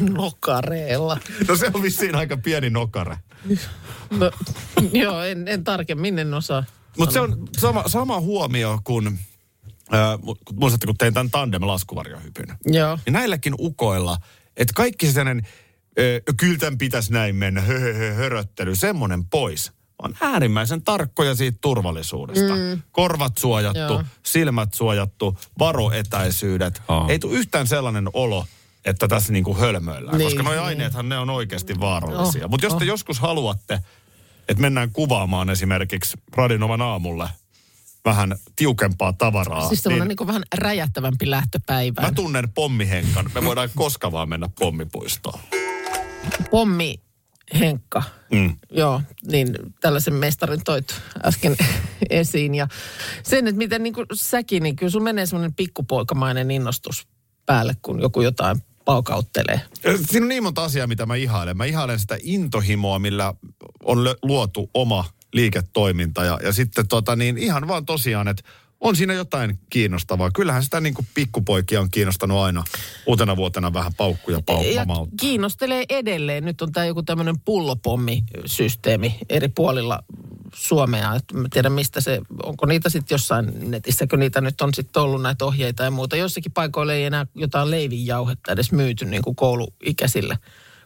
Nokareella. 0.16 1.18
No 1.48 1.56
se 1.56 1.70
on 1.74 1.82
vissiin 1.82 2.14
aika 2.14 2.36
pieni 2.36 2.70
nokare. 2.70 3.16
No, 4.10 4.30
joo, 5.02 5.22
en, 5.22 5.48
en 5.48 5.64
tarkemmin, 5.64 6.18
en 6.18 6.34
osaa. 6.34 6.64
Mutta 6.98 7.12
se 7.12 7.20
on 7.20 7.48
sama, 7.58 7.84
sama 7.86 8.20
huomio 8.20 8.80
kuin, 8.84 9.18
äh, 9.94 10.18
mu- 10.18 10.54
muistatte 10.60 10.86
kun 10.86 10.96
tein 10.96 11.14
tämän 11.14 11.30
tandem-laskuvarjohypyn. 11.30 12.56
Joo. 12.66 12.98
Niin 13.06 13.12
näilläkin 13.12 13.54
ukoilla, 13.58 14.16
että 14.56 14.72
kaikki 14.74 15.12
sellainen, 15.12 15.46
äh, 15.98 16.36
kyllä 16.36 16.58
tämän 16.58 16.78
pitäisi 16.78 17.12
näin 17.12 17.36
mennä, 17.36 17.60
hö, 17.60 17.78
hö, 17.78 17.94
hö, 17.94 18.14
höröttely, 18.14 18.76
semmoinen 18.76 19.24
pois. 19.24 19.72
On 20.02 20.14
äärimmäisen 20.20 20.82
tarkkoja 20.82 21.34
siitä 21.34 21.58
turvallisuudesta. 21.60 22.54
Mm. 22.54 22.82
Korvat 22.92 23.38
suojattu, 23.38 23.78
Joo. 23.78 24.04
silmät 24.22 24.74
suojattu, 24.74 25.38
varoetäisyydet. 25.58 26.82
Aa. 26.88 27.06
Ei 27.08 27.18
tule 27.18 27.34
yhtään 27.34 27.66
sellainen 27.66 28.08
olo, 28.12 28.46
että 28.84 29.08
tässä 29.08 29.32
niinku 29.32 29.54
hölmöillään. 29.54 30.18
Niin, 30.18 30.26
koska 30.26 30.42
nuo 30.42 30.52
niin. 30.52 30.62
aineethan 30.62 31.08
ne 31.08 31.18
on 31.18 31.30
oikeasti 31.30 31.80
vaarallisia. 31.80 32.44
Oh, 32.44 32.50
Mutta 32.50 32.66
jos 32.66 32.74
te 32.74 32.84
oh. 32.84 32.88
joskus 32.88 33.20
haluatte, 33.20 33.80
että 34.48 34.60
mennään 34.60 34.90
kuvaamaan 34.92 35.50
esimerkiksi 35.50 36.18
Radinovan 36.32 36.82
aamulle 36.82 37.28
vähän 38.04 38.36
tiukempaa 38.56 39.12
tavaraa, 39.12 39.68
Siis 39.68 39.84
niin, 39.84 40.08
niin 40.08 40.26
vähän 40.26 40.42
räjähtävämpi 40.54 41.30
lähtöpäivä. 41.30 42.02
mä 42.02 42.12
tunnen 42.12 42.52
pommihenkan. 42.52 43.30
Me 43.34 43.44
voidaan 43.44 43.70
koska 43.76 44.12
vaan 44.12 44.28
mennä 44.28 44.48
pommipuistoon. 44.58 45.40
Pommi 46.50 47.00
Henkka. 47.60 48.02
Mm. 48.32 48.56
Joo, 48.70 49.02
niin 49.26 49.56
tällaisen 49.80 50.14
mestarin 50.14 50.64
toit 50.64 50.94
äsken 51.24 51.56
esiin. 52.10 52.54
Ja 52.54 52.68
sen, 53.22 53.46
että 53.46 53.58
miten 53.58 53.82
niin 53.82 53.94
kuin 53.94 54.06
säkin, 54.14 54.62
niin 54.62 54.76
kyllä 54.76 54.90
sun 54.90 55.02
menee 55.02 55.26
semmoinen 55.26 55.54
pikkupoikamainen 55.54 56.50
innostus 56.50 57.06
päälle, 57.46 57.76
kun 57.82 58.00
joku 58.00 58.20
jotain 58.20 58.62
paukauttelee. 58.84 59.60
Siinä 60.10 60.24
on 60.24 60.28
niin 60.28 60.42
monta 60.42 60.64
asiaa, 60.64 60.86
mitä 60.86 61.06
mä 61.06 61.14
ihailen. 61.14 61.56
Mä 61.56 61.64
ihailen 61.64 62.00
sitä 62.00 62.18
intohimoa, 62.22 62.98
millä 62.98 63.34
on 63.84 63.98
luotu 64.22 64.70
oma 64.74 65.04
liiketoiminta. 65.34 66.24
Ja, 66.24 66.38
ja 66.42 66.52
sitten 66.52 66.88
tota 66.88 67.16
niin, 67.16 67.38
ihan 67.38 67.68
vaan 67.68 67.86
tosiaan, 67.86 68.28
että 68.28 68.42
on 68.80 68.96
siinä 68.96 69.14
jotain 69.14 69.58
kiinnostavaa. 69.70 70.30
Kyllähän 70.30 70.62
sitä 70.64 70.80
niin 70.80 70.94
kuin 70.94 71.06
pikkupoikia 71.14 71.80
on 71.80 71.90
kiinnostanut 71.90 72.38
aina 72.38 72.64
uutena 73.06 73.36
vuotena 73.36 73.72
vähän 73.72 73.94
paukkuja 73.94 74.36
Ja 74.36 74.42
paukkamautta. 74.46 75.14
kiinnostelee 75.20 75.84
edelleen. 75.88 76.44
Nyt 76.44 76.62
on 76.62 76.72
tämä 76.72 76.86
joku 76.86 77.02
tämmöinen 77.02 77.40
pullopommisysteemi 77.40 79.18
eri 79.28 79.48
puolilla 79.48 79.98
Suomea. 80.54 81.14
Et 81.14 81.24
mä 81.32 81.48
tiedän 81.52 81.72
mistä 81.72 82.00
se, 82.00 82.20
onko 82.42 82.66
niitä 82.66 82.88
sitten 82.88 83.14
jossain 83.14 83.70
netissäkö 83.70 84.16
niitä 84.16 84.40
nyt 84.40 84.60
on 84.60 84.74
sitten 84.74 85.02
ollut 85.02 85.22
näitä 85.22 85.44
ohjeita 85.44 85.84
ja 85.84 85.90
muuta. 85.90 86.16
Jossakin 86.16 86.52
paikoilla 86.52 86.92
ei 86.92 87.04
enää 87.04 87.26
jotain 87.34 87.70
leivinjauhetta 87.70 88.52
edes 88.52 88.72
myyty 88.72 89.04
niin 89.04 89.22
kuin 89.22 89.36
kouluikäisille. 89.36 90.38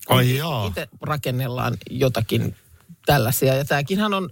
Ai 0.08 0.36
jaa. 0.36 0.66
Itse 0.66 0.88
rakennellaan 1.00 1.76
jotakin 1.90 2.56
tällaisia. 3.08 3.54
Ja 3.54 3.64
tämäkinhän 3.64 4.14
on, 4.14 4.30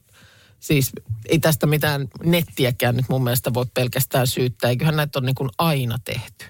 siis 0.60 0.92
ei 1.28 1.38
tästä 1.38 1.66
mitään 1.66 2.08
nettiäkään 2.24 2.96
nyt 2.96 3.08
mun 3.08 3.24
mielestä 3.24 3.54
voi 3.54 3.66
pelkästään 3.74 4.26
syyttää. 4.26 4.70
Eiköhän 4.70 4.96
näitä 4.96 5.18
ole 5.18 5.26
niin 5.26 5.34
kuin 5.34 5.50
aina 5.58 5.98
tehty. 6.04 6.44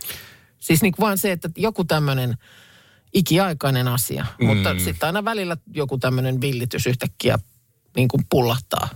Siis 0.58 0.82
niin 0.82 0.94
vaan 1.00 1.18
se, 1.18 1.32
että 1.32 1.50
joku 1.56 1.84
tämmöinen 1.84 2.34
ikiaikainen 3.12 3.88
asia. 3.88 4.26
Mm. 4.40 4.46
Mutta 4.46 4.78
sitten 4.78 5.06
aina 5.06 5.24
välillä 5.24 5.56
joku 5.74 5.98
tämmöinen 5.98 6.40
villitys 6.40 6.86
yhtäkkiä 6.86 7.38
niin 7.96 8.08
kuin 8.08 8.26
pullahtaa 8.30 8.88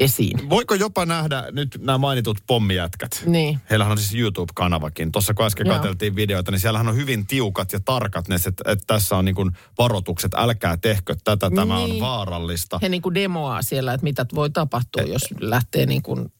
esiin. 0.00 0.50
Voiko 0.50 0.74
jopa 0.74 1.06
nähdä 1.06 1.44
nyt 1.52 1.78
nämä 1.80 1.98
mainitut 1.98 2.38
pommijätkät? 2.46 3.22
Niin. 3.26 3.58
Heillähän 3.70 3.92
on 3.92 3.98
siis 3.98 4.14
YouTube-kanavakin. 4.14 5.12
Tuossa 5.12 5.34
kun 5.34 5.46
äsken 5.46 5.66
Joo. 5.66 5.76
katseltiin 5.76 6.16
videoita, 6.16 6.50
niin 6.50 6.60
siellähän 6.60 6.88
on 6.88 6.96
hyvin 6.96 7.26
tiukat 7.26 7.72
ja 7.72 7.80
tarkat 7.80 8.28
ne, 8.28 8.34
että, 8.34 8.72
että 8.72 8.84
tässä 8.86 9.16
on 9.16 9.24
niin 9.24 9.34
kuin 9.34 9.50
varoitukset, 9.78 10.34
älkää 10.34 10.76
tehkö 10.76 11.16
tätä, 11.24 11.50
tämä 11.54 11.78
on 11.78 11.90
Niin. 11.90 12.00
vaarallista. 12.02 12.78
He 12.82 12.88
niin 12.88 13.02
kuin 13.02 13.14
demoaa 13.14 13.62
siellä, 13.62 13.94
että 13.94 14.04
mitä 14.04 14.26
voi 14.34 14.50
tapahtua, 14.50 15.02
jos 15.02 15.22
lähtee 15.40 15.86
niin 15.86 16.02
kuin, 16.02 16.32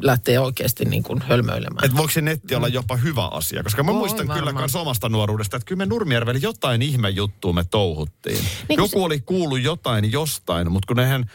lähtee 0.00 0.38
oikeasti 0.40 0.84
niin 0.84 1.02
kuin 1.02 1.22
hölmöilemään. 1.22 1.84
Että 1.84 1.96
voiko 1.96 2.10
se 2.12 2.20
netti 2.20 2.54
olla 2.54 2.68
jopa 2.68 2.96
hyvä 2.96 3.26
asia? 3.26 3.62
Koska 3.62 3.82
mä 3.82 3.92
Voi 3.92 3.98
muistan 3.98 4.26
kyllä 4.28 4.44
varmaan. 4.44 4.56
myös 4.62 4.76
omasta 4.76 5.08
nuoruudesta, 5.08 5.56
että 5.56 5.66
kyllä 5.66 5.78
me 5.78 5.86
Nurmijärvellä 5.86 6.40
jotain 6.42 6.82
ihme 6.82 7.10
juttua 7.10 7.52
me 7.52 7.64
touhuttiin. 7.70 8.44
Niin 8.68 8.76
Joku 8.76 9.04
oli 9.04 9.20
kuullut 9.20 9.60
jotain 9.62 10.12
jostain, 10.12 10.72
mutta 10.72 10.86
kun 10.86 10.98
eihän 11.00 11.30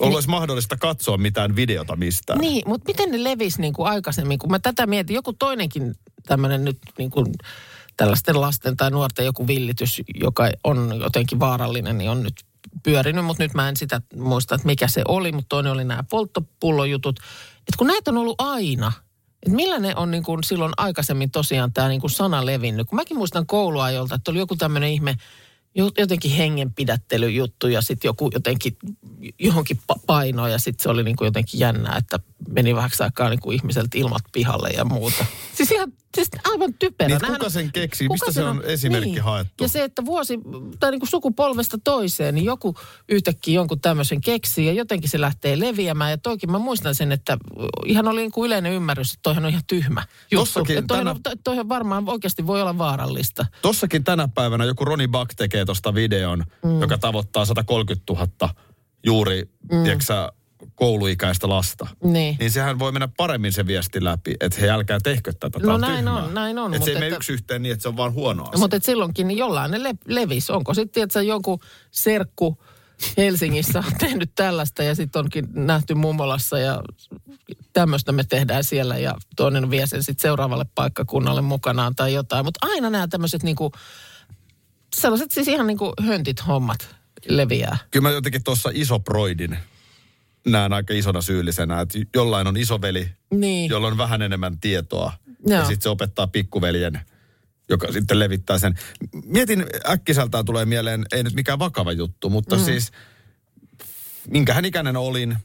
olisi 0.00 0.28
mahdollista 0.28 0.76
katsoa 0.76 1.16
mitään 1.16 1.56
videota 1.56 1.96
mistään. 1.96 2.38
Niin, 2.38 2.62
mutta 2.66 2.84
miten 2.86 3.10
ne 3.10 3.24
levisi 3.24 3.60
niin 3.60 3.72
kuin 3.72 3.88
aikaisemmin, 3.88 4.38
kun 4.38 4.50
mä 4.50 4.58
tätä 4.58 4.86
mietin, 4.86 5.14
joku 5.14 5.32
toinenkin 5.32 5.94
tämmöinen 6.26 6.64
nyt 6.64 6.78
niin 6.98 7.10
kuin 7.10 7.26
tällaisten 7.96 8.40
lasten 8.40 8.76
tai 8.76 8.90
nuorten 8.90 9.24
joku 9.24 9.46
villitys, 9.46 10.02
joka 10.20 10.50
on 10.64 11.00
jotenkin 11.00 11.40
vaarallinen, 11.40 11.98
niin 11.98 12.10
on 12.10 12.22
nyt 12.22 12.34
pyörinyt, 12.82 13.24
mutta 13.24 13.42
nyt 13.42 13.54
mä 13.54 13.68
en 13.68 13.76
sitä 13.76 14.02
muista, 14.16 14.54
että 14.54 14.66
mikä 14.66 14.88
se 14.88 15.02
oli, 15.08 15.32
mutta 15.32 15.48
toinen 15.48 15.72
oli 15.72 15.84
nämä 15.84 16.04
polttopullojutut. 16.10 17.18
Että 17.58 17.78
kun 17.78 17.86
näitä 17.86 18.10
on 18.10 18.18
ollut 18.18 18.40
aina, 18.40 18.92
että 19.42 19.56
millä 19.56 19.78
ne 19.78 19.94
on 19.96 20.10
niin 20.10 20.22
kuin 20.22 20.44
silloin 20.44 20.72
aikaisemmin 20.76 21.30
tosiaan 21.30 21.72
tämä 21.72 21.88
niin 21.88 22.00
kuin 22.00 22.10
sana 22.10 22.46
levinnyt. 22.46 22.88
Kun 22.88 22.96
mäkin 22.96 23.16
muistan 23.16 23.46
kouluajolta, 23.46 24.14
että 24.14 24.30
oli 24.30 24.38
joku 24.38 24.56
tämmöinen 24.56 24.90
ihme, 24.90 25.16
jotenkin 25.74 26.30
hengenpidättelyjuttu 26.30 27.68
ja 27.68 27.82
sitten 27.82 28.08
joku 28.08 28.30
jotenkin 28.34 28.76
johonkin 29.38 29.78
pa- 29.92 30.00
painoon 30.06 30.52
ja 30.52 30.58
sitten 30.58 30.82
se 30.82 30.88
oli 30.88 31.04
niin 31.04 31.16
kuin 31.16 31.26
jotenkin 31.26 31.60
jännää, 31.60 31.96
että 31.96 32.20
meni 32.48 32.74
vähäksi 32.74 33.02
aikaa 33.02 33.28
niin 33.28 33.40
kuin 33.40 33.54
ihmiseltä 33.54 33.98
ilmat 33.98 34.22
pihalle 34.32 34.68
ja 34.68 34.84
muuta. 34.84 35.24
Siis 35.54 35.70
ihan 35.70 35.92
siis 36.24 36.28
aivan 36.52 36.74
typerä. 36.78 37.08
Niin, 37.08 37.32
kuka 37.32 37.46
on- 37.46 37.50
sen 37.50 37.72
keksi? 37.72 38.04
kuka 38.04 38.12
Mistä 38.14 38.26
se 38.32 38.34
sen 38.34 38.46
on 38.46 38.62
esimerkki 38.64 39.10
niin. 39.10 39.22
haettu? 39.22 39.64
Ja 39.64 39.68
se, 39.68 39.84
että 39.84 40.04
vuosi 40.04 40.38
tai 40.80 40.90
niin 40.90 41.00
kuin 41.00 41.08
sukupolvesta 41.08 41.78
toiseen, 41.84 42.34
niin 42.34 42.44
joku 42.44 42.74
yhtäkkiä 43.08 43.54
jonkun 43.54 43.80
tämmöisen 43.80 44.20
keksii 44.20 44.66
ja 44.66 44.72
jotenkin 44.72 45.10
se 45.10 45.20
lähtee 45.20 45.60
leviämään. 45.60 46.10
Ja 46.10 46.18
toikin 46.18 46.50
mä 46.50 46.58
muistan 46.58 46.94
sen, 46.94 47.12
että 47.12 47.38
ihan 47.86 48.08
oli 48.08 48.20
niin 48.20 48.32
kuin 48.32 48.46
yleinen 48.46 48.72
ymmärrys, 48.72 49.10
että 49.10 49.22
toihan 49.22 49.44
on 49.44 49.50
ihan 49.50 49.62
tyhmä 49.66 50.02
juttu. 50.30 50.36
Tossakin 50.46 50.78
Että 50.78 50.86
toihan, 50.88 51.06
tänä- 51.06 51.10
on, 51.16 51.22
to- 51.22 51.42
toihan 51.44 51.68
varmaan 51.68 52.04
oikeasti 52.08 52.46
voi 52.46 52.60
olla 52.62 52.78
vaarallista. 52.78 53.46
Tossakin 53.62 54.04
tänä 54.04 54.28
päivänä 54.34 54.64
joku 54.64 54.84
Roni 54.84 55.08
Buck 55.08 55.34
tekee 55.36 55.64
tuosta 55.64 55.94
videon, 55.94 56.44
mm. 56.64 56.80
joka 56.80 56.98
tavoittaa 56.98 57.44
130 57.44 58.12
000 58.12 58.54
juuri, 59.06 59.42
mm. 59.72 59.82
tiedätkö 59.82 60.32
kouluikäistä 60.78 61.48
lasta. 61.48 61.86
Niin. 62.04 62.36
Niin 62.40 62.50
sehän 62.50 62.78
voi 62.78 62.92
mennä 62.92 63.08
paremmin 63.16 63.52
se 63.52 63.66
viesti 63.66 64.04
läpi, 64.04 64.34
että 64.40 64.60
he 64.60 64.70
älkää 64.70 64.98
tehkö 65.02 65.32
tätä. 65.40 65.58
No 65.62 65.78
näin 65.78 65.94
tyhmää. 66.04 66.24
on, 66.24 66.34
näin 66.34 66.58
on, 66.58 66.74
Että 66.74 66.84
se 66.84 66.90
ei 66.90 66.96
että- 67.02 67.16
yksi 67.16 67.32
yhteen 67.32 67.62
niin, 67.62 67.72
että 67.72 67.82
se 67.82 67.88
on 67.88 67.96
vaan 67.96 68.12
huono 68.12 68.42
asia. 68.44 68.58
Mutta 68.58 68.76
silloinkin 68.82 69.28
niin 69.28 69.38
jollain 69.38 69.70
ne 69.70 69.82
le- 69.82 69.94
levisi. 70.06 70.52
Onko 70.52 70.74
sitten, 70.74 71.02
että 71.02 71.22
jonkun 71.22 71.58
serkku 71.90 72.58
Helsingissä 73.16 73.78
on 73.78 73.84
tehnyt 74.00 74.30
tällaista 74.34 74.82
ja 74.82 74.94
sitten 74.94 75.20
onkin 75.20 75.46
nähty 75.52 75.94
mummolassa 75.94 76.58
ja 76.58 76.82
tämmöistä 77.72 78.12
me 78.12 78.24
tehdään 78.24 78.64
siellä 78.64 78.98
ja 78.98 79.14
toinen 79.36 79.70
vie 79.70 79.86
sen 79.86 80.02
sitten 80.02 80.22
seuraavalle 80.22 80.64
paikkakunnalle 80.74 81.42
mukanaan 81.42 81.94
tai 81.94 82.14
jotain. 82.14 82.44
Mutta 82.44 82.66
aina 82.70 82.90
nämä 82.90 83.08
tämmöiset 83.08 83.42
niinku, 83.42 83.72
sellaiset 84.96 85.30
siis 85.30 85.48
ihan 85.48 85.66
niinku 85.66 85.92
höntit 86.06 86.46
hommat 86.46 86.96
leviää. 87.28 87.78
Kyllä 87.90 88.08
mä 88.08 88.14
jotenkin 88.14 88.44
tuossa 88.44 88.70
isoproidin 88.72 89.58
näen 90.52 90.72
aika 90.72 90.94
isona 90.94 91.20
syyllisenä, 91.20 91.80
että 91.80 91.98
jollain 92.14 92.46
on 92.46 92.56
isoveli, 92.56 93.10
Niin. 93.34 93.70
jolla 93.70 93.86
on 93.86 93.98
vähän 93.98 94.22
enemmän 94.22 94.58
tietoa. 94.60 95.12
Joo. 95.46 95.60
Ja 95.60 95.66
sitten 95.66 95.82
se 95.82 95.88
opettaa 95.88 96.26
pikkuveljen, 96.26 97.00
joka 97.68 97.92
sitten 97.92 98.18
levittää 98.18 98.58
sen. 98.58 98.74
Mietin, 99.24 99.66
äkkiseltään 99.90 100.44
tulee 100.44 100.64
mieleen, 100.64 101.04
ei 101.12 101.22
nyt 101.22 101.34
mikään 101.34 101.58
vakava 101.58 101.92
juttu, 101.92 102.30
mutta 102.30 102.56
mm. 102.56 102.62
siis 102.62 102.92
minkähän 104.30 104.64
ikäinen 104.64 104.96
olin, 104.96 105.36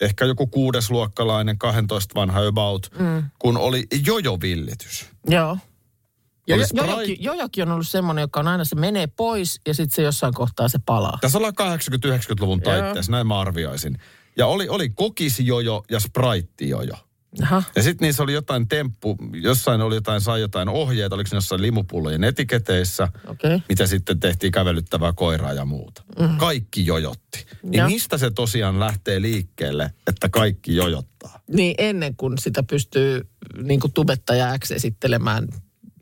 ehkä 0.00 0.24
joku 0.24 0.46
kuudesluokkalainen, 0.46 1.58
12 1.58 2.14
vanha 2.14 2.46
about, 2.46 2.90
mm. 2.98 3.22
kun 3.38 3.56
oli 3.56 3.86
jojovillitys. 4.06 5.06
Joo. 5.28 5.58
Jo, 6.46 6.56
Sprite- 6.56 6.86
jojokin, 6.86 7.16
jojokin 7.20 7.68
on 7.68 7.72
ollut 7.72 7.88
semmoinen, 7.88 8.22
joka 8.22 8.40
on 8.40 8.48
aina 8.48 8.64
se 8.64 8.76
menee 8.76 9.06
pois 9.06 9.60
ja 9.66 9.74
sitten 9.74 9.96
se 9.96 10.02
jossain 10.02 10.34
kohtaa 10.34 10.68
se 10.68 10.78
palaa. 10.86 11.18
Tässä 11.20 11.38
ollaan 11.38 11.54
80-90-luvun 11.60 12.60
taitteessa, 12.60 13.12
näin 13.12 13.26
mä 13.26 13.40
arvioisin. 13.40 13.98
Ja 14.36 14.46
oli, 14.46 14.68
oli 14.68 14.90
kokisjojo 14.90 15.84
ja 15.90 16.00
spritejojo. 16.00 16.94
Aha. 17.42 17.62
Ja 17.76 17.82
sitten 17.82 18.06
niissä 18.06 18.22
oli 18.22 18.32
jotain 18.32 18.68
temppu, 18.68 19.16
jossain 19.42 19.80
oli 19.80 19.94
jotain, 19.94 20.20
sai 20.20 20.40
jotain 20.40 20.68
ohjeita, 20.68 21.14
oliko 21.14 21.30
jossain 21.32 21.62
limupullojen 21.62 22.24
etiketeissä, 22.24 23.08
Okei. 23.26 23.62
mitä 23.68 23.86
sitten 23.86 24.20
tehtiin 24.20 24.52
kävelyttävää 24.52 25.12
koiraa 25.12 25.52
ja 25.52 25.64
muuta. 25.64 26.02
Mm. 26.18 26.36
Kaikki 26.36 26.86
jojotti. 26.86 27.46
Niin 27.62 27.78
Joo. 27.78 27.88
mistä 27.88 28.18
se 28.18 28.30
tosiaan 28.30 28.80
lähtee 28.80 29.20
liikkeelle, 29.22 29.90
että 30.06 30.28
kaikki 30.28 30.76
jojottaa? 30.76 31.40
Niin 31.48 31.74
ennen 31.78 32.16
kuin 32.16 32.38
sitä 32.38 32.62
pystyy 32.62 33.20
niin 33.62 33.80
kuin 33.80 33.92
tubettaja 33.92 34.58
X 34.58 34.70
esittelemään 34.70 35.48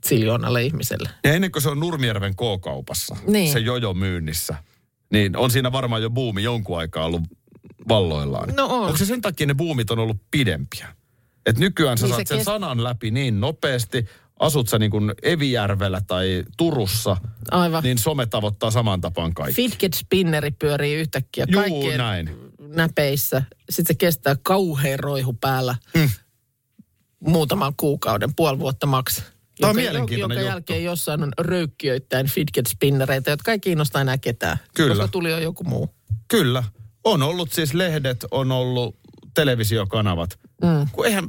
siljoonalle 0.05 0.63
ihmiselle. 0.65 1.09
Ja 1.25 1.33
ennen 1.35 1.53
kuin 1.53 1.63
se 1.63 1.69
on 1.69 1.81
Nurmijärven 1.81 2.35
K-kaupassa, 2.37 3.17
Niin. 3.27 3.53
se 3.53 3.59
jojo 3.59 3.95
myynnissä, 3.95 4.55
niin 5.13 5.37
on 5.37 5.51
siinä 5.51 5.73
varmaan 5.73 6.03
jo 6.03 6.11
buumi 6.11 6.43
jonkun 6.43 6.79
aikaa 6.79 7.05
ollut 7.05 7.23
valloillaan. 7.89 8.49
No 8.57 8.67
on. 8.67 8.87
Onko 8.87 8.97
se 8.99 9.05
sen 9.07 9.21
takia 9.21 9.47
ne 9.47 9.55
buumit 9.55 9.91
on 9.91 9.99
ollut 9.99 10.17
pidempiä? 10.31 10.89
Et 11.47 11.59
nykyään 11.59 11.99
sä 11.99 12.07
Niin 12.07 12.15
saat 12.15 12.27
se 12.27 12.35
sen 12.35 12.39
kest- 12.41 12.45
sanan 12.45 12.85
läpi 12.85 13.11
niin 13.11 13.41
nopeasti, 13.41 14.07
asut 14.39 14.69
sä 14.69 14.79
niin 14.79 14.91
kuin 14.91 15.13
Evijärvellä 15.23 16.01
tai 16.07 16.45
Turussa, 16.57 17.17
Aivan. 17.51 17.83
niin 17.83 17.99
some 17.99 18.27
tavoittaa 18.27 18.71
saman 18.71 19.01
tapaan 19.01 19.35
kaikki. 19.35 19.63
Fidget 19.71 19.95
spinneri 19.95 20.51
pyörii 20.51 20.95
yhtäkkiä 20.95 21.47
Juu, 21.49 21.61
kaikkien 21.63 21.99
näin. 21.99 22.31
näpeissä. 22.59 23.43
Sitten 23.71 23.95
se 23.95 23.99
kestää 23.99 24.37
kauhean 24.43 24.99
roihu 24.99 25.33
päällä 25.33 25.75
Mm. 25.95 26.09
muutaman 27.21 27.73
kuukauden, 27.77 28.35
puoli 28.35 28.59
vuotta 28.59 28.87
maks. 28.87 29.17
Tämä 29.17 29.25
on 29.71 29.77
Jonka- 29.77 29.81
mielenkiintoinen 29.81 30.21
Jonka 30.21 30.35
juttu. 30.41 30.49
jälkeen 30.73 30.85
jossain 30.85 31.23
on 31.23 31.33
röykkiöittäin 31.39 32.27
fidget 32.27 32.67
spinnereitä, 32.67 33.31
jotka 33.31 33.53
ei 33.53 33.61
kiinnosta 33.61 34.01
enää 34.01 34.19
ketään. 34.19 34.59
Kyllä. 34.75 34.95
Koska 34.95 35.09
tuli 35.09 35.31
jo 35.31 35.39
joku 35.39 35.65
muu. 35.65 35.91
Kyllä. 36.29 36.65
On 37.05 37.23
ollut 37.23 37.53
siis 37.53 37.75
lehdet, 37.75 38.25
on 38.31 38.53
ollut 38.53 38.97
televisiokanavat. 39.35 40.39
Mm. 40.63 40.87
Kun 40.93 41.07
eihän 41.07 41.29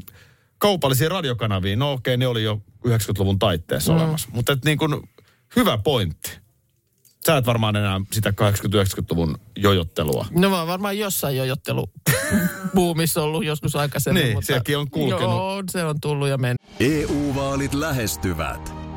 kaupallisia 0.58 1.10
radiokanavia, 1.10 1.76
no 1.76 1.92
okei, 1.92 2.18
ne 2.18 2.28
oli 2.28 2.44
jo 2.44 2.62
90-luvun 2.88 3.40
taitteessa 3.40 3.94
mm. 3.94 3.98
olemassa. 4.00 4.30
Mutta 4.34 4.54
et 4.54 4.66
niin 4.66 4.78
kuin, 4.78 5.10
hyvä 5.56 5.78
pointti. 5.78 6.42
Sä 7.26 7.38
et 7.38 7.46
varmaan 7.46 7.76
enää 7.76 8.02
sitä 8.12 8.30
80-90-luvun 8.30 9.38
jojottelua. 9.56 10.26
No 10.32 10.50
mä 10.50 10.60
oon 10.60 10.68
varmaan 10.68 10.98
jossain 10.98 11.38
jojottelu 11.38 11.90
buumissa 12.76 13.24
ollut 13.24 13.46
joskus 13.46 13.76
aikaisemmin. 13.76 14.24
Niin, 14.24 14.34
mutta 14.34 14.46
sielläkin 14.46 14.78
on 14.78 14.90
kulkenut. 14.90 15.22
Joo, 15.22 15.64
se 15.72 15.84
on 15.84 16.02
tullut 16.02 16.28
ja 16.28 16.38
mennyt. 16.38 16.62
EU-vaalit 16.80 17.74
lähestyvät. 17.74 18.81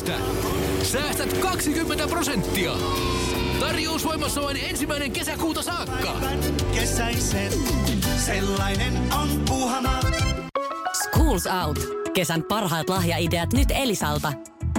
Netistä. 0.00 0.18
Säästät 0.82 1.38
20 1.38 2.06
prosenttia. 2.06 2.72
Tarjous 3.60 4.04
voimassa 4.04 4.42
vain 4.42 4.56
ensimmäinen 4.56 5.12
kesäkuuta 5.12 5.62
saakka. 5.62 6.16
Kesäisen. 6.74 7.52
Sellainen 8.16 8.92
on 9.12 9.28
Puuhamaa. 9.48 10.00
Schools 11.02 11.46
Out. 11.46 11.78
Kesän 12.14 12.42
parhaat 12.42 12.88
lahjaideat 12.88 13.52
nyt 13.52 13.68
Elisalta. 13.70 14.32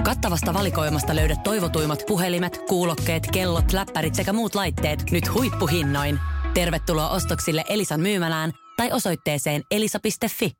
Kattavasta 0.04 0.54
valikoimasta 0.54 1.16
löydät 1.16 1.42
toivotuimmat 1.42 2.02
puhelimet, 2.06 2.60
kuulokkeet, 2.68 3.30
kellot, 3.32 3.72
läppärit 3.72 4.14
sekä 4.14 4.32
muut 4.32 4.54
laitteet 4.54 5.10
nyt 5.10 5.34
huippuhinnoin. 5.34 6.18
Tervetuloa 6.54 7.10
ostoksille 7.10 7.64
Elisan 7.68 8.00
myymälään 8.00 8.52
tai 8.76 8.92
osoitteeseen 8.92 9.62
elisa.fi. 9.70 10.52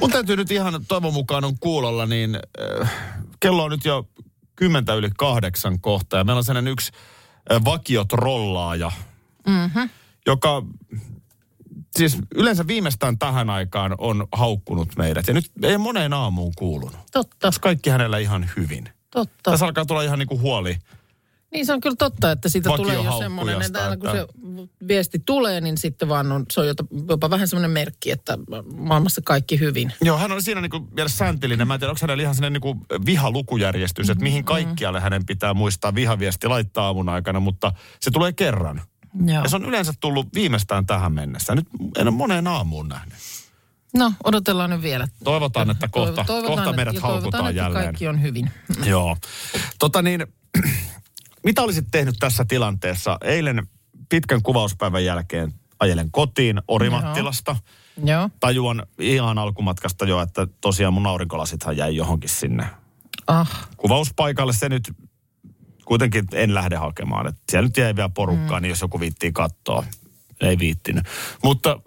Mun 0.00 0.10
täytyy 0.10 0.36
nyt 0.36 0.50
ihan 0.50 0.84
toivon 0.88 1.12
mukaan 1.12 1.44
on 1.44 1.58
kuulolla, 1.60 2.06
niin 2.06 2.38
äh, 2.82 2.92
kello 3.40 3.64
on 3.64 3.70
nyt 3.70 3.84
jo 3.84 4.08
kymmentä 4.56 4.94
yli 4.94 5.10
kahdeksan 5.18 5.80
kohta 5.80 6.16
ja 6.16 6.24
meillä 6.24 6.38
on 6.38 6.44
sellainen 6.44 6.72
yksi 6.72 6.92
vakiotrollaaja, 7.64 8.92
mm-hmm. 9.46 9.90
joka 10.26 10.62
siis 11.96 12.18
yleensä 12.34 12.66
viimeistään 12.66 13.18
tähän 13.18 13.50
aikaan 13.50 13.94
on 13.98 14.26
haukkunut 14.32 14.96
meidät. 14.96 15.28
Ja 15.28 15.34
nyt 15.34 15.50
ei 15.62 15.78
moneen 15.78 16.12
aamuun 16.12 16.52
kuulunut. 16.56 17.00
Totta, 17.12 17.46
Olisi 17.46 17.60
kaikki 17.60 17.90
hänellä 17.90 18.18
ihan 18.18 18.50
hyvin. 18.56 18.88
totta. 19.10 19.50
Tässä 19.50 19.66
alkaa 19.66 19.84
tulla 19.84 20.02
ihan 20.02 20.18
niinku 20.18 20.38
huoli. 20.38 20.78
Niin 21.56 21.66
se 21.66 21.72
on 21.72 21.80
kyllä 21.80 21.96
totta, 21.96 22.30
että 22.32 22.48
siitä 22.48 22.70
tulee 22.76 22.94
jo 22.94 23.18
semmoinen, 23.18 23.62
että 23.62 23.84
aina 23.84 23.96
kun 23.96 24.10
se 24.10 24.26
viesti 24.88 25.22
tulee, 25.26 25.60
niin 25.60 25.78
sitten 25.78 26.08
vaan 26.08 26.32
on, 26.32 26.46
se 26.52 26.60
on 26.60 26.66
jopa, 26.66 26.84
jopa 27.08 27.30
vähän 27.30 27.48
semmoinen 27.48 27.70
merkki, 27.70 28.10
että 28.10 28.38
maailmassa 28.76 29.20
kaikki 29.24 29.60
hyvin. 29.60 29.92
Joo, 30.02 30.18
hän 30.18 30.32
on 30.32 30.42
siinä 30.42 30.60
niinku 30.60 30.88
vielä 30.96 31.08
säntillinen. 31.08 31.68
Mä 31.68 31.74
en 31.74 31.80
tiedä, 31.80 31.90
onko 31.90 31.98
hänellä 32.02 32.22
ihan 32.22 32.34
sellainen 32.34 32.52
niinku 32.62 32.86
vihalukujärjestys, 33.06 34.10
että 34.10 34.22
mihin 34.22 34.44
kaikkialle 34.44 35.00
hänen 35.00 35.26
pitää 35.26 35.54
muistaa 35.54 35.94
vihaviesti 35.94 36.48
laittaa 36.48 36.86
aamun 36.86 37.08
aikana, 37.08 37.40
mutta 37.40 37.72
se 38.00 38.10
tulee 38.10 38.32
kerran. 38.32 38.82
Joo. 39.26 39.42
Ja 39.42 39.48
se 39.48 39.56
on 39.56 39.64
yleensä 39.64 39.92
tullut 40.00 40.26
viimeistään 40.34 40.86
tähän 40.86 41.12
mennessä. 41.12 41.54
Nyt 41.54 41.68
en 41.98 42.08
ole 42.08 42.16
moneen 42.16 42.46
aamuun 42.46 42.88
nähnyt. 42.88 43.14
No, 43.96 44.12
odotellaan 44.24 44.70
nyt 44.70 44.82
vielä. 44.82 45.08
Toivotaan, 45.24 45.70
että 45.70 45.88
kohta, 45.88 46.22
Toivo- 46.22 46.26
toivotaan, 46.26 46.56
kohta 46.56 46.72
meidät 46.72 46.94
ja 46.94 47.00
toivotaan, 47.00 47.22
haukutaan 47.22 47.50
että 47.50 47.62
jälleen. 47.62 47.84
kaikki 47.84 48.08
on 48.08 48.22
hyvin. 48.22 48.50
Joo. 48.84 49.16
Tota 49.78 50.02
niin, 50.02 50.26
mitä 51.46 51.62
olisit 51.62 51.86
tehnyt 51.90 52.14
tässä 52.20 52.44
tilanteessa? 52.48 53.18
Eilen 53.24 53.66
pitkän 54.08 54.42
kuvauspäivän 54.42 55.04
jälkeen 55.04 55.52
ajelen 55.80 56.10
kotiin 56.10 56.60
Orimattilasta. 56.68 57.56
Joo. 58.04 58.30
Tajuan 58.40 58.86
ihan 58.98 59.38
alkumatkasta 59.38 60.04
jo, 60.04 60.20
että 60.20 60.46
tosiaan 60.60 60.94
mun 60.94 61.06
aurinkolasithan 61.06 61.76
jäi 61.76 61.96
johonkin 61.96 62.30
sinne 62.30 62.66
Ah, 63.26 63.68
kuvauspaikalle. 63.76 64.52
Se 64.52 64.68
nyt 64.68 64.92
kuitenkin 65.84 66.24
en 66.32 66.54
lähde 66.54 66.76
hakemaan. 66.76 67.26
Et 67.26 67.36
siellä 67.50 67.66
nyt 67.66 67.76
jäi 67.76 67.96
vielä 67.96 68.08
porukkaa, 68.08 68.58
mm. 68.58 68.62
niin 68.62 68.70
jos 68.70 68.80
joku 68.80 69.00
viittii 69.00 69.32
katsoa. 69.32 69.84
Ei 70.40 70.58
viittinyt. 70.58 71.04
Mutta 71.44 71.80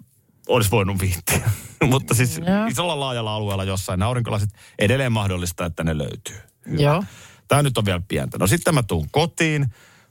olisi 0.48 0.70
voinut 0.70 1.00
viittiä. 1.00 1.50
Mutta 1.90 2.14
siis 2.14 2.38
Joo. 2.38 2.66
isolla 2.66 3.00
laajalla 3.00 3.34
alueella 3.34 3.64
jossain 3.64 3.98
ne 3.98 4.04
aurinkolasit 4.06 4.50
edelleen 4.78 5.12
mahdollista, 5.12 5.66
että 5.66 5.84
ne 5.84 5.98
löytyy. 5.98 6.36
joo. 6.66 7.04
Tämä 7.50 7.62
nyt 7.62 7.78
on 7.78 7.84
vielä 7.84 8.02
pientä. 8.08 8.38
No 8.38 8.46
sitten 8.46 8.74
mä 8.74 8.82
tuun 8.82 9.08
kotiin, 9.10 9.66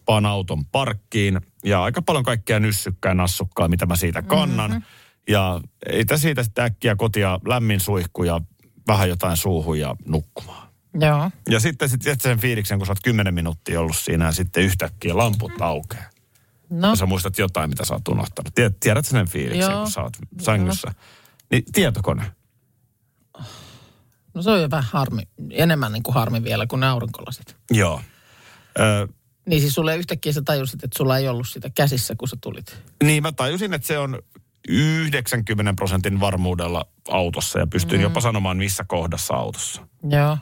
paan 0.05 0.25
auton 0.25 0.65
parkkiin 0.65 1.41
ja 1.65 1.83
aika 1.83 2.01
paljon 2.01 2.23
kaikkea 2.23 2.59
nyssykkää 2.59 3.13
nassukkaa, 3.13 3.67
mitä 3.67 3.85
mä 3.85 3.95
siitä 3.95 4.21
kannan. 4.21 4.71
Mm-hmm. 4.71 4.85
Ja 5.29 5.61
ei 5.85 6.03
siitä 6.15 6.43
sitten 6.43 6.65
äkkiä 6.65 6.95
kotia 6.95 7.39
lämmin 7.45 7.79
suihku 7.79 8.23
ja 8.23 8.41
vähän 8.87 9.09
jotain 9.09 9.37
suuhun 9.37 9.79
ja 9.79 9.95
nukkumaan. 10.05 10.69
Joo. 10.99 11.31
Ja 11.49 11.59
sitten 11.59 11.89
sit 11.89 12.01
sen 12.21 12.39
fiiliksen, 12.39 12.77
kun 12.77 12.85
sä 12.87 12.91
oot 12.91 13.03
kymmenen 13.03 13.33
minuuttia 13.33 13.79
ollut 13.79 13.97
siinä 13.97 14.25
ja 14.25 14.31
sitten 14.31 14.63
yhtäkkiä 14.63 15.17
lamput 15.17 15.61
aukeaa. 15.61 16.09
No, 16.69 16.89
Ja 16.89 16.95
sä 16.95 17.05
muistat 17.05 17.37
jotain, 17.37 17.69
mitä 17.69 17.85
sä 17.85 17.93
oot 17.93 18.07
unohtanut. 18.07 18.55
Tiedät, 18.55 18.79
tiedät 18.79 19.05
sen 19.05 19.27
fiiliksen, 19.27 19.71
Joo. 19.71 19.81
kun 19.81 19.91
sä 19.91 20.01
oot 20.01 20.17
sängyssä. 20.41 20.91
Niin 21.51 21.63
tietokone. 21.73 22.31
No 24.39 24.43
se 24.43 24.51
on 24.51 24.61
jo 24.61 24.69
vähän 24.69 24.89
harmi, 24.91 25.21
enemmän 25.51 25.91
niin 25.91 26.03
kuin 26.03 26.15
harmi 26.15 26.43
vielä 26.43 26.67
kuin 26.67 26.79
ne 26.79 26.87
aurinkolasit. 26.87 27.55
Joo. 27.71 28.01
Ö, 28.79 29.07
Niin 29.45 29.61
siis 29.61 29.73
sulle 29.73 29.97
yhtäkkiä 29.97 30.33
sä 30.33 30.41
tajusit, 30.41 30.83
että 30.83 30.97
sulla 30.97 31.17
ei 31.17 31.27
ollut 31.27 31.47
sitä 31.47 31.69
käsissä, 31.75 32.15
kun 32.17 32.27
sä 32.27 32.37
tulit. 32.41 32.77
Niin 33.03 33.23
mä 33.23 33.31
tajusin, 33.31 33.73
että 33.73 33.87
se 33.87 33.97
on 33.97 34.19
90 34.67 35.73
prosentin 35.73 36.19
varmuudella 36.19 36.85
autossa 37.09 37.59
ja 37.59 37.67
pystyin 37.67 38.01
mm. 38.01 38.03
jopa 38.03 38.21
sanomaan 38.21 38.57
missä 38.57 38.83
kohdassa 38.87 39.33
autossa. 39.33 39.81
Joo. 40.09 40.37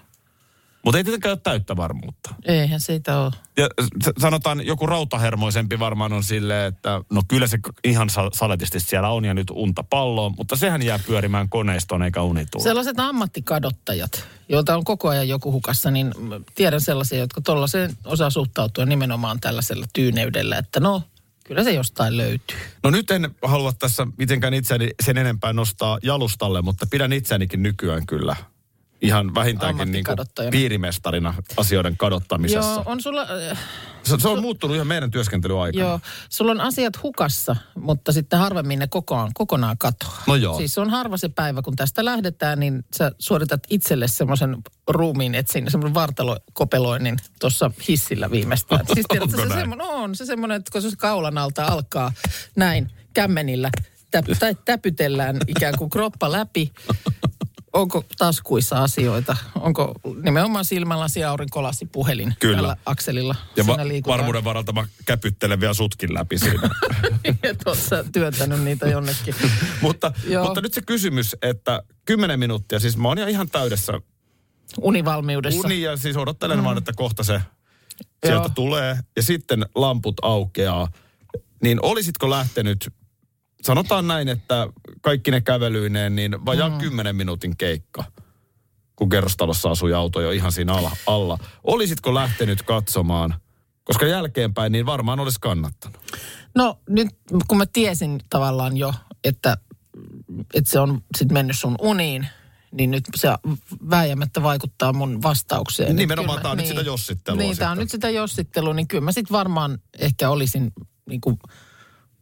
Mutta 0.86 0.98
ei 0.98 1.04
tietenkään 1.04 1.34
ole 1.34 1.40
täyttä 1.44 1.76
varmuutta. 1.76 2.36
Eihän 2.46 2.80
siitä 2.80 3.20
ole. 3.20 3.32
Ja 3.58 3.68
sanotaan, 4.20 4.66
joku 4.66 4.86
rautahermoisempi 4.86 5.80
varmaan 5.80 6.14
on 6.14 6.24
silleen, 6.24 6.66
että 6.66 7.02
no 7.12 7.22
kyllä 7.28 7.48
se 7.48 7.60
ihan 7.84 8.10
sa- 8.10 8.30
saletisti 8.34 8.80
siellä 8.80 9.10
on 9.10 9.26
ja 9.26 9.34
nyt 9.34 9.50
unta 9.50 9.84
palloon, 9.84 10.34
mutta 10.38 10.56
sehän 10.56 10.82
jää 10.82 11.00
pyörimään 11.08 11.50
koneistoon 11.50 12.04
eikä 12.04 12.22
uni 12.22 12.46
tule. 12.52 12.64
Sellaiset 12.64 13.00
ammattikadottajat, 13.00 14.28
joilta 14.50 14.78
on 14.78 14.84
koko 14.84 15.10
ajan 15.10 15.28
joku 15.28 15.52
hukassa, 15.52 15.92
niin 15.92 16.14
tiedän 16.56 16.82
sellaisia, 16.82 17.20
jotka 17.20 17.42
tuollaiseen 17.42 17.98
osaa 18.06 18.30
suhtautua 18.30 18.86
nimenomaan 18.86 19.40
tällaisella 19.40 19.86
tyyneydellä, 19.94 20.58
että 20.58 20.80
no, 20.80 21.02
kyllä 21.44 21.64
se 21.64 21.72
jostain 21.72 22.18
löytyy. 22.18 22.58
No 22.84 22.90
nyt 22.90 23.12
en 23.12 23.36
halua 23.44 23.74
tässä 23.74 24.08
mitenkään 24.18 24.54
itseäni 24.54 24.90
sen 25.04 25.18
enempää 25.18 25.54
nostaa 25.54 26.00
jalustalle, 26.04 26.62
mutta 26.62 26.86
pidän 26.92 27.14
itseänikin 27.14 27.64
nykyään 27.64 28.06
kyllä 28.06 28.36
ihan 29.02 29.36
vähintäänkin 29.36 29.92
niin 29.92 30.04
kuin 30.04 30.52
piirimestarina 30.52 31.34
asioiden 31.58 31.98
kadottamisessa. 31.98 32.72
Joo, 32.72 32.84
on 32.86 33.02
sulla, 33.02 33.22
äh, 33.52 33.60
Se, 34.04 34.16
se 34.20 34.28
on 34.28 34.42
muuttunut 34.42 34.76
ihan 34.76 34.88
meidän 34.88 35.12
työskentelyaikana. 35.12 35.86
Joo, 35.86 36.00
sulla 36.30 36.52
on 36.52 36.62
asiat 36.62 37.04
hukassa, 37.04 37.56
mutta 37.76 38.12
sitten 38.12 38.40
harvemmin 38.40 38.80
ne 38.80 38.88
kokonaan, 38.88 39.32
kokonaan 39.34 39.78
katoaa. 39.78 40.24
No 40.28 40.36
joo. 40.36 40.58
Siis 40.58 40.78
on 40.78 40.90
harva 40.90 41.18
se 41.18 41.30
päivä, 41.30 41.62
kun 41.62 41.76
tästä 41.76 42.06
lähdetään, 42.06 42.60
niin 42.60 42.86
sä 42.98 43.12
suoritat 43.20 43.62
itselle 43.70 44.08
semmoisen 44.08 44.58
ruumiin 44.88 45.36
etsin, 45.36 45.72
semmoisen 45.72 45.94
vartalokopeloinnin 45.94 47.18
tuossa 47.40 47.72
hissillä 47.88 48.32
viimeistään. 48.32 48.86
Siis 48.94 49.06
tiedätkö, 49.10 49.42
Onko 49.42 49.54
se, 49.54 49.60
semmoinen, 49.60 49.88
on 49.88 50.16
se 50.16 50.26
semmoinen, 50.26 50.58
että 50.58 50.72
kun 50.72 50.82
se 50.82 50.96
kaulan 50.98 51.38
alta 51.38 51.66
alkaa 51.66 52.12
näin 52.56 52.92
kämmenillä, 53.14 53.70
täp, 54.12 54.26
tai 54.40 54.56
täpytellään 54.66 55.38
ikään 55.48 55.74
kuin 55.78 55.90
kroppa 55.90 56.32
läpi. 56.32 56.72
Onko 57.74 58.04
taskuissa 58.18 58.84
asioita? 58.84 59.38
Onko 59.56 59.96
nimenomaan 60.22 60.66
silmälasi, 60.66 61.24
aurinkolasi, 61.24 61.86
puhelin 61.86 62.34
Kyllä. 62.40 62.56
tällä 62.56 62.78
akselilla? 62.86 63.36
Ja 63.56 63.68
va- 63.68 63.78
varmuuden 64.08 64.44
varalta 64.44 64.74
mä 64.74 64.88
käpyttelen 65.06 65.60
vielä 65.60 65.74
sutkin 65.74 66.14
läpi 66.14 66.38
siinä. 66.38 66.70
Et 67.44 67.64
sä 67.74 68.06
työntänyt 68.12 68.64
niitä 68.64 68.88
jonnekin. 68.88 69.36
mutta, 69.82 70.12
Joo. 70.28 70.46
mutta 70.46 70.62
nyt 70.62 70.74
se 70.74 70.82
kysymys, 70.82 71.36
että 71.42 71.82
10 72.06 72.40
minuuttia, 72.40 72.80
siis 72.80 72.98
mä 72.98 73.08
oon 73.08 73.20
ihan 73.20 73.50
täydessä 73.50 73.94
Univalmiudessa. 74.82 75.68
uni 75.68 75.82
ja 75.82 75.98
siis 75.98 76.18
odottelen 76.18 76.58
mm. 76.58 76.64
vaan, 76.64 76.78
että 76.78 76.94
kohta 76.96 77.24
se 77.24 77.42
sieltä 78.26 78.44
Joo. 78.44 78.50
tulee 78.56 79.00
ja 79.16 79.24
sitten 79.24 79.66
lamput 79.76 80.16
aukeaa. 80.22 80.88
Niin 81.64 81.80
olisitko 81.82 82.30
lähtenyt, 82.30 82.94
sanotaan 83.62 84.08
näin, 84.08 84.28
että 84.28 84.68
kaikki 85.02 85.32
ne 85.32 85.42
kävelyineen, 85.42 86.16
niin 86.16 86.46
vajaan 86.46 86.72
mm. 86.72 86.78
10 86.78 87.16
minuutin 87.16 87.58
keikka, 87.58 88.04
kun 88.96 89.10
kerrostalossa 89.10 89.70
asui 89.70 89.94
auto 89.94 90.22
jo 90.22 90.32
ihan 90.32 90.52
siinä 90.52 90.74
alla. 90.74 90.92
alla. 91.08 91.38
Olisitko 91.64 92.14
lähtenyt 92.14 92.64
katsomaan, 92.64 93.36
koska 93.84 94.06
jälkeenpäin 94.06 94.72
niin 94.72 94.86
varmaan 94.86 95.20
olisi 95.20 95.40
kannattanut. 95.40 95.98
No 96.56 96.80
nyt 96.90 97.08
kun 97.48 97.58
mä 97.58 97.66
tiesin 97.66 98.20
tavallaan 98.30 98.78
jo, 98.78 98.94
että, 99.24 99.58
että 100.54 100.72
se 100.72 100.80
on 100.80 101.02
sitten 101.18 101.34
mennyt 101.34 101.60
sun 101.60 101.76
uniin, 101.82 102.28
niin 102.72 102.92
nyt 102.92 103.04
se 103.16 103.30
vääjäämättä 103.90 104.44
vaikuttaa 104.44 104.94
mun 104.94 105.24
vastaukseen. 105.24 105.96
Nimenomaan 105.96 106.42
tää 106.42 106.52
on 106.52 106.58
nyt 106.58 106.64
niin, 106.64 106.76
sitä 106.76 106.90
jossittelua 106.90 107.42
Niin, 107.42 107.58
tämä 107.58 107.72
on 107.72 107.78
nyt 107.78 107.92
sitä 107.92 108.10
jossittelua, 108.10 108.74
niin 108.74 108.88
kyllä 108.88 109.04
mä 109.04 109.12
sitten 109.12 109.38
varmaan 109.38 109.78
ehkä 110.00 110.30
olisin 110.30 110.72
niin 111.10 111.22
kuin 111.22 111.40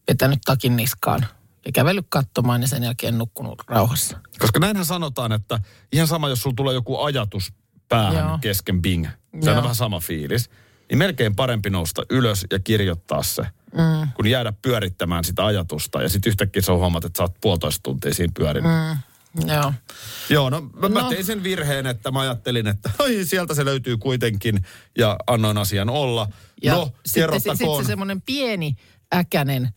vetänyt 0.08 0.40
takin 0.46 0.76
niskaan 0.76 1.26
ja 1.66 1.72
kävellyt 1.72 2.06
katsomaan 2.10 2.62
ja 2.62 2.68
sen 2.68 2.84
jälkeen 2.84 3.18
nukkunut 3.18 3.62
rauhassa. 3.68 4.18
Koska 4.40 4.60
näinhän 4.60 4.86
sanotaan, 4.86 5.32
että 5.32 5.60
ihan 5.94 6.08
sama, 6.08 6.30
jos 6.30 6.42
sulla 6.42 6.54
tulee 6.56 6.74
joku 6.74 7.00
ajatus 7.02 7.54
päähän 7.90 8.28
Joo. 8.28 8.38
kesken 8.42 8.82
bing. 8.82 9.08
Se 9.44 9.50
on 9.52 9.58
vähän 9.58 9.76
sama 9.76 10.00
fiilis. 10.00 10.50
Niin 10.90 10.98
melkein 10.98 11.36
parempi 11.36 11.70
nousta 11.70 12.04
ylös 12.10 12.46
ja 12.52 12.60
kirjoittaa 12.60 13.24
se, 13.24 13.42
mm. 13.42 14.10
kun 14.16 14.28
jäädä 14.28 14.54
pyörittämään 14.62 15.24
sitä 15.24 15.46
ajatusta. 15.46 16.02
Ja 16.02 16.10
sitten 16.10 16.30
yhtäkkiä 16.30 16.62
sä 16.62 16.74
huomaat, 16.74 17.06
että 17.06 17.18
sä 17.18 17.24
oot 17.24 17.36
puolitoista 17.42 17.84
tuntia 17.84 18.14
siinä 18.14 18.32
pyörinyt. 18.38 18.72
Mm. 18.72 18.98
Joo. 19.48 19.74
Joo, 20.30 20.50
no 20.50 20.62
mä, 20.62 20.90
mä 20.90 21.02
No. 21.02 21.10
tein 21.10 21.26
sen 21.26 21.44
virheen, 21.44 21.86
että 21.86 22.12
mä 22.12 22.20
ajattelin, 22.20 22.68
että 22.68 22.90
ai, 23.04 23.26
sieltä 23.26 23.54
se 23.54 23.66
löytyy 23.66 23.98
kuitenkin. 23.98 24.66
Ja 24.98 25.18
annoin 25.28 25.58
asian 25.58 25.90
olla. 25.90 26.28
Ja 26.64 26.74
no, 26.74 26.86
sitten, 26.86 27.02
sitten 27.06 27.22
kerrottakoon 27.24 27.84
se 27.84 27.88
semmoinen 27.88 28.22
pieni 28.22 28.76
äkänen 29.14 29.70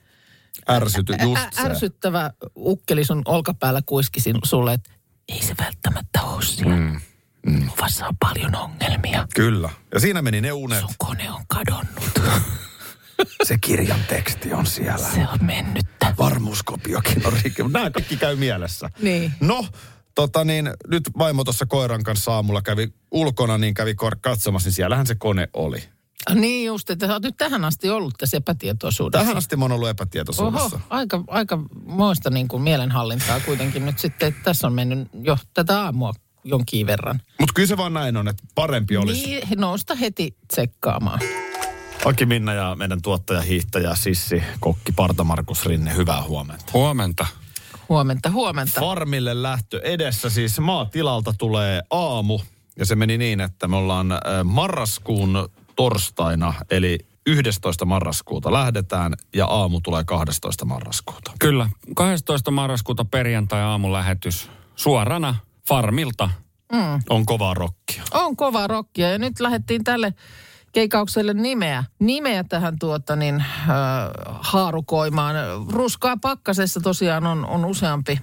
ärsyty, 0.70 1.14
just 1.22 1.42
Ä- 1.42 1.48
se. 1.50 1.60
ärsyttävä 1.62 2.30
ukkeli 2.56 3.04
sun 3.04 3.22
olkapäällä 3.24 3.82
kuiski 3.86 4.20
sulle, 4.44 4.72
että 4.72 4.90
ei 5.28 5.42
se 5.42 5.54
välttämättä 5.64 6.22
ole 6.22 6.42
siellä. 6.42 6.76
Mm. 6.76 7.00
Mm. 7.46 7.68
Luvassa 7.70 8.06
on 8.06 8.16
paljon 8.20 8.56
ongelmia. 8.56 9.26
Kyllä. 9.34 9.70
Ja 9.94 10.00
siinä 10.00 10.22
meni 10.22 10.40
ne 10.40 10.52
unet. 10.52 10.80
Sun 10.80 10.94
kone 10.98 11.30
on 11.30 11.44
kadonnut. 11.48 12.22
Se 13.44 13.58
kirjan 13.58 14.00
teksti 14.08 14.52
on 14.52 14.66
siellä. 14.66 15.08
Se 15.08 15.20
on 15.32 15.38
mennyttä. 15.44 16.14
Varmuuskopiokin 16.18 17.26
on 17.26 17.32
rikki. 17.42 17.62
Nämä 17.62 17.90
kaikki 17.90 18.16
käy 18.16 18.36
mielessä. 18.36 18.90
Niin. 19.02 19.32
No, 19.40 19.66
tota 20.14 20.44
niin, 20.44 20.70
nyt 20.86 21.10
vaimo 21.18 21.44
tuossa 21.44 21.66
koiran 21.66 22.02
kanssa 22.02 22.32
aamulla 22.32 22.62
kävi 22.62 22.92
ulkona, 23.10 23.58
niin 23.58 23.74
kävi 23.74 23.94
katsomassa, 24.20 24.66
niin 24.66 24.74
siellähän 24.74 25.06
se 25.06 25.14
kone 25.14 25.48
oli. 25.52 25.88
Niin 26.34 26.66
just, 26.66 26.90
että 26.90 27.06
sä 27.06 27.12
oot 27.12 27.22
nyt 27.22 27.36
tähän 27.36 27.64
asti 27.64 27.90
ollut 27.90 28.14
tässä 28.18 28.36
epätietoisuudessa. 28.36 29.22
Tähän 29.22 29.36
asti 29.36 29.56
mä 29.56 29.64
oon 29.64 29.72
ollut 29.72 29.88
epätietoisuudessa. 29.88 30.76
Oho, 30.76 30.80
aika, 30.90 31.24
aika 31.26 31.58
moista 31.86 32.30
niin 32.30 32.48
kuin 32.48 32.62
mielenhallintaa 32.62 33.40
kuitenkin 33.40 33.86
nyt 33.86 33.98
sitten, 33.98 34.28
että 34.28 34.40
tässä 34.44 34.66
on 34.66 34.72
mennyt 34.72 35.08
jo 35.22 35.38
tätä 35.54 35.82
aamua 35.82 36.12
jonkin 36.44 36.86
verran. 36.86 37.22
Mutta 37.40 37.52
kyllä 37.54 37.66
se 37.68 37.76
vaan 37.76 37.94
näin 37.94 38.16
on, 38.16 38.28
että 38.28 38.42
parempi 38.54 38.96
olisi. 38.96 39.26
Niin, 39.26 39.48
nousta 39.56 39.94
heti 39.94 40.36
tsekkaamaan. 40.48 41.20
Aki 42.04 42.26
Minna 42.26 42.54
ja 42.54 42.76
meidän 42.76 43.02
tuottaja, 43.02 43.40
hiihtäjä, 43.40 43.94
Sissi, 43.94 44.42
kokki, 44.60 44.92
Parta 44.92 45.24
Markus 45.24 45.66
Rinne, 45.66 45.96
hyvää 45.96 46.22
huomenta. 46.22 46.72
Huomenta. 46.72 47.26
Huomenta, 47.88 48.30
huomenta. 48.30 48.80
Farmille 48.80 49.42
lähtö 49.42 49.80
edessä, 49.84 50.30
siis 50.30 50.60
maatilalta 50.60 51.34
tulee 51.38 51.82
aamu. 51.90 52.40
Ja 52.78 52.86
se 52.86 52.94
meni 52.94 53.18
niin, 53.18 53.40
että 53.40 53.68
me 53.68 53.76
ollaan 53.76 54.12
äh, 54.12 54.18
marraskuun 54.44 55.48
torstaina, 55.78 56.54
eli 56.70 56.98
11. 57.26 57.84
marraskuuta 57.84 58.52
lähdetään 58.52 59.14
ja 59.34 59.46
aamu 59.46 59.80
tulee 59.80 60.04
12. 60.04 60.64
marraskuuta. 60.64 61.32
Kyllä, 61.38 61.70
12. 61.94 62.50
marraskuuta 62.50 63.04
perjantai 63.04 63.60
aamulähetys 63.60 64.50
suorana 64.76 65.34
farmilta. 65.68 66.30
On 67.10 67.26
kovaa 67.26 67.54
rokkia. 67.54 68.02
On 68.12 68.36
kova 68.36 68.66
rokkia 68.66 69.10
ja 69.10 69.18
nyt 69.18 69.40
lähdettiin 69.40 69.84
tälle 69.84 70.14
keikaukselle 70.72 71.34
nimeä, 71.34 71.84
nimeä 71.98 72.44
tähän 72.44 72.78
tuota 72.78 73.16
niin, 73.16 73.34
äh, 73.40 73.46
haarukoimaan. 74.40 75.36
Ruskaa 75.68 76.16
pakkasessa 76.16 76.80
tosiaan 76.80 77.26
on, 77.26 77.46
on 77.46 77.64
useampi 77.64 78.20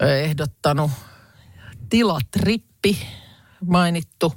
ehdottanut 0.00 0.90
tilatrippi 1.88 3.06
mainittu. 3.66 4.32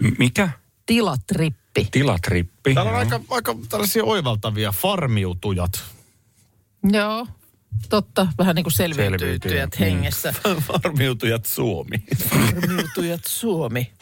M- 0.00 0.14
mikä? 0.18 0.50
Tilatrippi. 0.86 1.88
Tilatrippi. 1.90 2.74
Täällä 2.74 2.90
on 2.90 2.98
aika, 2.98 3.20
aika 3.30 3.56
tällaisia 3.68 4.04
oivaltavia 4.04 4.72
farmiutujat. 4.72 5.84
Joo, 6.92 7.26
totta. 7.88 8.26
Vähän 8.38 8.54
niin 8.54 8.64
kuin 8.64 8.72
selviytyjät 8.72 9.20
Selviytyjät, 9.20 9.80
hengessä. 9.80 10.34
Farmiutujat 10.66 11.46
Suomi. 11.46 12.04
Farmiutujat 12.28 13.20
Suomi. 13.28 13.92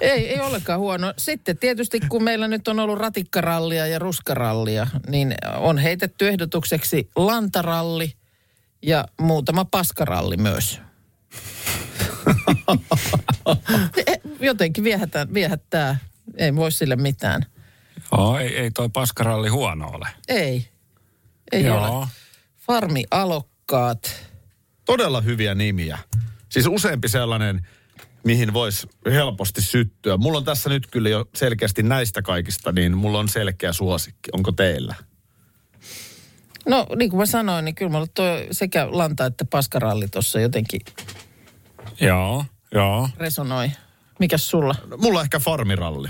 Ei, 0.00 0.28
ei 0.28 0.40
ollenkaan 0.40 0.80
huono. 0.80 1.14
Sitten 1.18 1.58
tietysti 1.58 2.00
kun 2.08 2.22
meillä 2.22 2.48
nyt 2.48 2.68
on 2.68 2.78
ollut 2.78 2.98
ratikkarallia 2.98 3.86
ja 3.86 3.98
ruskarallia, 3.98 4.86
niin 5.08 5.34
on 5.58 5.78
heitetty 5.78 6.28
ehdotukseksi 6.28 7.10
lantaralli 7.16 8.12
ja 8.82 9.04
muutama 9.20 9.64
paskaralli 9.64 10.36
myös. 10.36 10.80
Jotenkin 14.40 14.84
viehättää, 14.84 15.26
viehättää. 15.34 15.96
Ei 16.36 16.56
voi 16.56 16.72
sille 16.72 16.96
mitään. 16.96 17.46
Joo, 18.12 18.38
ei, 18.38 18.56
ei 18.56 18.70
toi 18.70 18.88
paskaralli 18.88 19.48
huono 19.48 19.88
ole. 19.88 20.08
Ei. 20.28 20.68
Ei 21.52 21.64
Joo. 21.64 21.98
ole. 21.98 22.06
Farmialokkaat. 22.56 24.26
Todella 24.84 25.20
hyviä 25.20 25.54
nimiä. 25.54 25.98
Siis 26.48 26.66
useampi 26.66 27.08
sellainen, 27.08 27.66
mihin 28.24 28.52
voisi 28.52 28.86
helposti 29.06 29.62
syttyä. 29.62 30.16
Mulla 30.16 30.38
on 30.38 30.44
tässä 30.44 30.70
nyt 30.70 30.86
kyllä 30.90 31.08
jo 31.08 31.24
selkeästi 31.34 31.82
näistä 31.82 32.22
kaikista, 32.22 32.72
niin 32.72 32.96
mulla 32.96 33.18
on 33.18 33.28
selkeä 33.28 33.72
suosikki. 33.72 34.30
Onko 34.32 34.52
teillä? 34.52 34.94
No 36.68 36.86
niin 36.96 37.10
kuin 37.10 37.18
mä 37.18 37.26
sanoin, 37.26 37.64
niin 37.64 37.74
kyllä 37.74 37.92
mulla 37.92 38.06
toi 38.14 38.46
sekä 38.50 38.88
lanta 38.90 39.26
että 39.26 39.44
paskaralli 39.44 40.08
tuossa 40.08 40.40
jotenkin 40.40 40.80
Joo, 42.00 42.44
joo. 42.74 43.08
resonoi. 43.16 43.70
Mikäs 44.18 44.50
sulla? 44.50 44.74
No, 44.86 44.96
mulla 44.96 45.18
on 45.18 45.24
ehkä 45.24 45.38
farmiralli. 45.38 46.08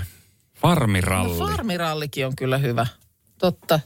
Farmiralli. 0.55 1.39
No 1.39 1.47
farmirallikin 1.47 2.25
on 2.27 2.35
kyllä 2.35 2.57
hyvä. 2.57 2.87
Totta. 3.37 3.79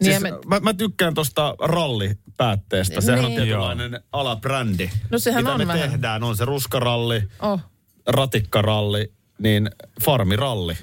Niin 0.00 0.12
Siis, 0.12 0.22
me, 0.22 0.32
mä, 0.46 0.60
mä 0.60 0.74
tykkään 0.74 1.14
tuosta 1.14 1.54
rallipäätteestä. 1.60 3.00
Sehän 3.00 3.24
on 3.24 3.30
Niin. 3.30 3.36
tietynlainen 3.42 4.00
alabrändi. 4.12 4.90
No 5.10 5.18
sehän 5.18 5.42
Mitä 5.44 5.52
on 5.52 5.60
me 5.60 5.66
vähän. 5.66 5.90
tehdään, 5.90 6.22
on 6.22 6.36
se 6.36 6.44
ruskaralli, 6.44 7.22
oh, 7.40 7.60
ratikkaralli, 8.06 9.12
niin 9.38 9.70
farmiralli. 10.04 10.74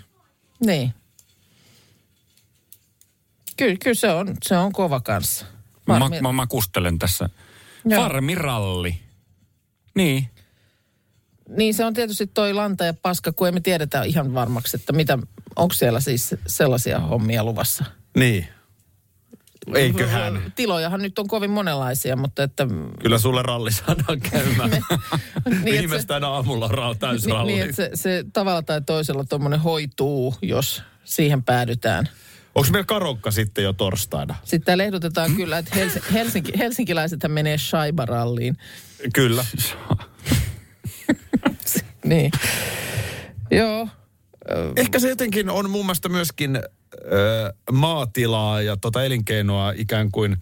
niin. 0.65 0.93
Kyllä, 3.57 3.75
kyllä 3.83 3.93
se, 3.95 4.11
on, 4.11 4.35
se 4.43 4.57
on 4.57 4.71
kova 4.71 4.99
kanssa. 4.99 5.45
Mä, 5.87 5.99
Farmi- 5.99 6.21
mä, 6.21 6.31
mä 6.31 6.47
kustelen 6.47 6.99
tässä. 6.99 7.29
Joo. 7.85 8.01
Farmiralli. 8.01 8.99
Niin. 9.95 10.29
Niin 11.49 11.73
se 11.73 11.85
on 11.85 11.93
tietysti 11.93 12.27
toi 12.27 12.53
lanta 12.53 12.85
ja 12.85 12.93
paska, 12.93 13.31
kun 13.31 13.47
emme 13.47 13.59
tiedetä 13.61 14.03
ihan 14.03 14.33
varmaksi, 14.33 14.77
että 14.77 14.93
mitä, 14.93 15.17
onko 15.55 15.73
siellä 15.73 15.99
siis 15.99 16.35
sellaisia 16.47 16.99
hommia 16.99 17.43
luvassa. 17.43 17.85
Niin. 18.17 18.47
Eiköhän. 19.75 20.53
Tilojahan 20.55 21.01
nyt 21.01 21.19
on 21.19 21.27
kovin 21.27 21.51
monenlaisia, 21.51 22.15
mutta 22.15 22.43
että... 22.43 22.67
Kyllä 23.01 23.17
sulle 23.17 23.41
ralli 23.41 23.71
saadaan 23.71 24.19
käymään. 24.19 24.69
niin, 24.69 24.83
että 25.45 25.51
se- 25.63 25.65
Viimeistään 25.65 26.23
aamulla 26.23 26.65
on 26.65 26.71
ra- 26.71 26.97
täysralli. 26.99 27.51
Niin 27.51 27.63
että 27.63 27.75
se, 27.75 27.89
se 27.93 28.25
tavalla 28.33 28.61
tai 28.61 28.81
toisella 28.81 29.23
tuommoinen 29.23 29.59
hoituu, 29.59 30.35
jos 30.41 30.83
siihen 31.03 31.43
päädytään. 31.43 32.09
Onko 32.55 32.69
meillä 32.71 32.85
karokka 32.85 33.31
sitten 33.31 33.63
jo 33.63 33.73
torstaina? 33.73 34.35
Sitten 34.43 34.65
täällä 34.65 34.83
ehdotetaan 34.83 35.35
kyllä, 35.35 35.57
että 35.57 35.75
Hels- 35.75 36.13
Helsinki, 36.13 36.51
helsinkiläisethän 36.57 37.31
menee 37.31 37.57
Shaibaralliin. 37.57 38.57
Kyllä. 39.13 39.45
Niin. 42.05 42.31
Joo. 43.51 43.87
Ehkä 44.75 44.99
se 44.99 45.09
jotenkin 45.09 45.49
on 45.49 45.69
mun 45.69 45.85
mielestä 45.85 46.09
myöskin 46.09 46.55
ö, 46.55 47.53
maatilaa 47.71 48.61
ja 48.61 48.77
tota 48.77 49.03
elinkeinoa 49.03 49.73
ikään 49.75 50.11
kuin 50.11 50.37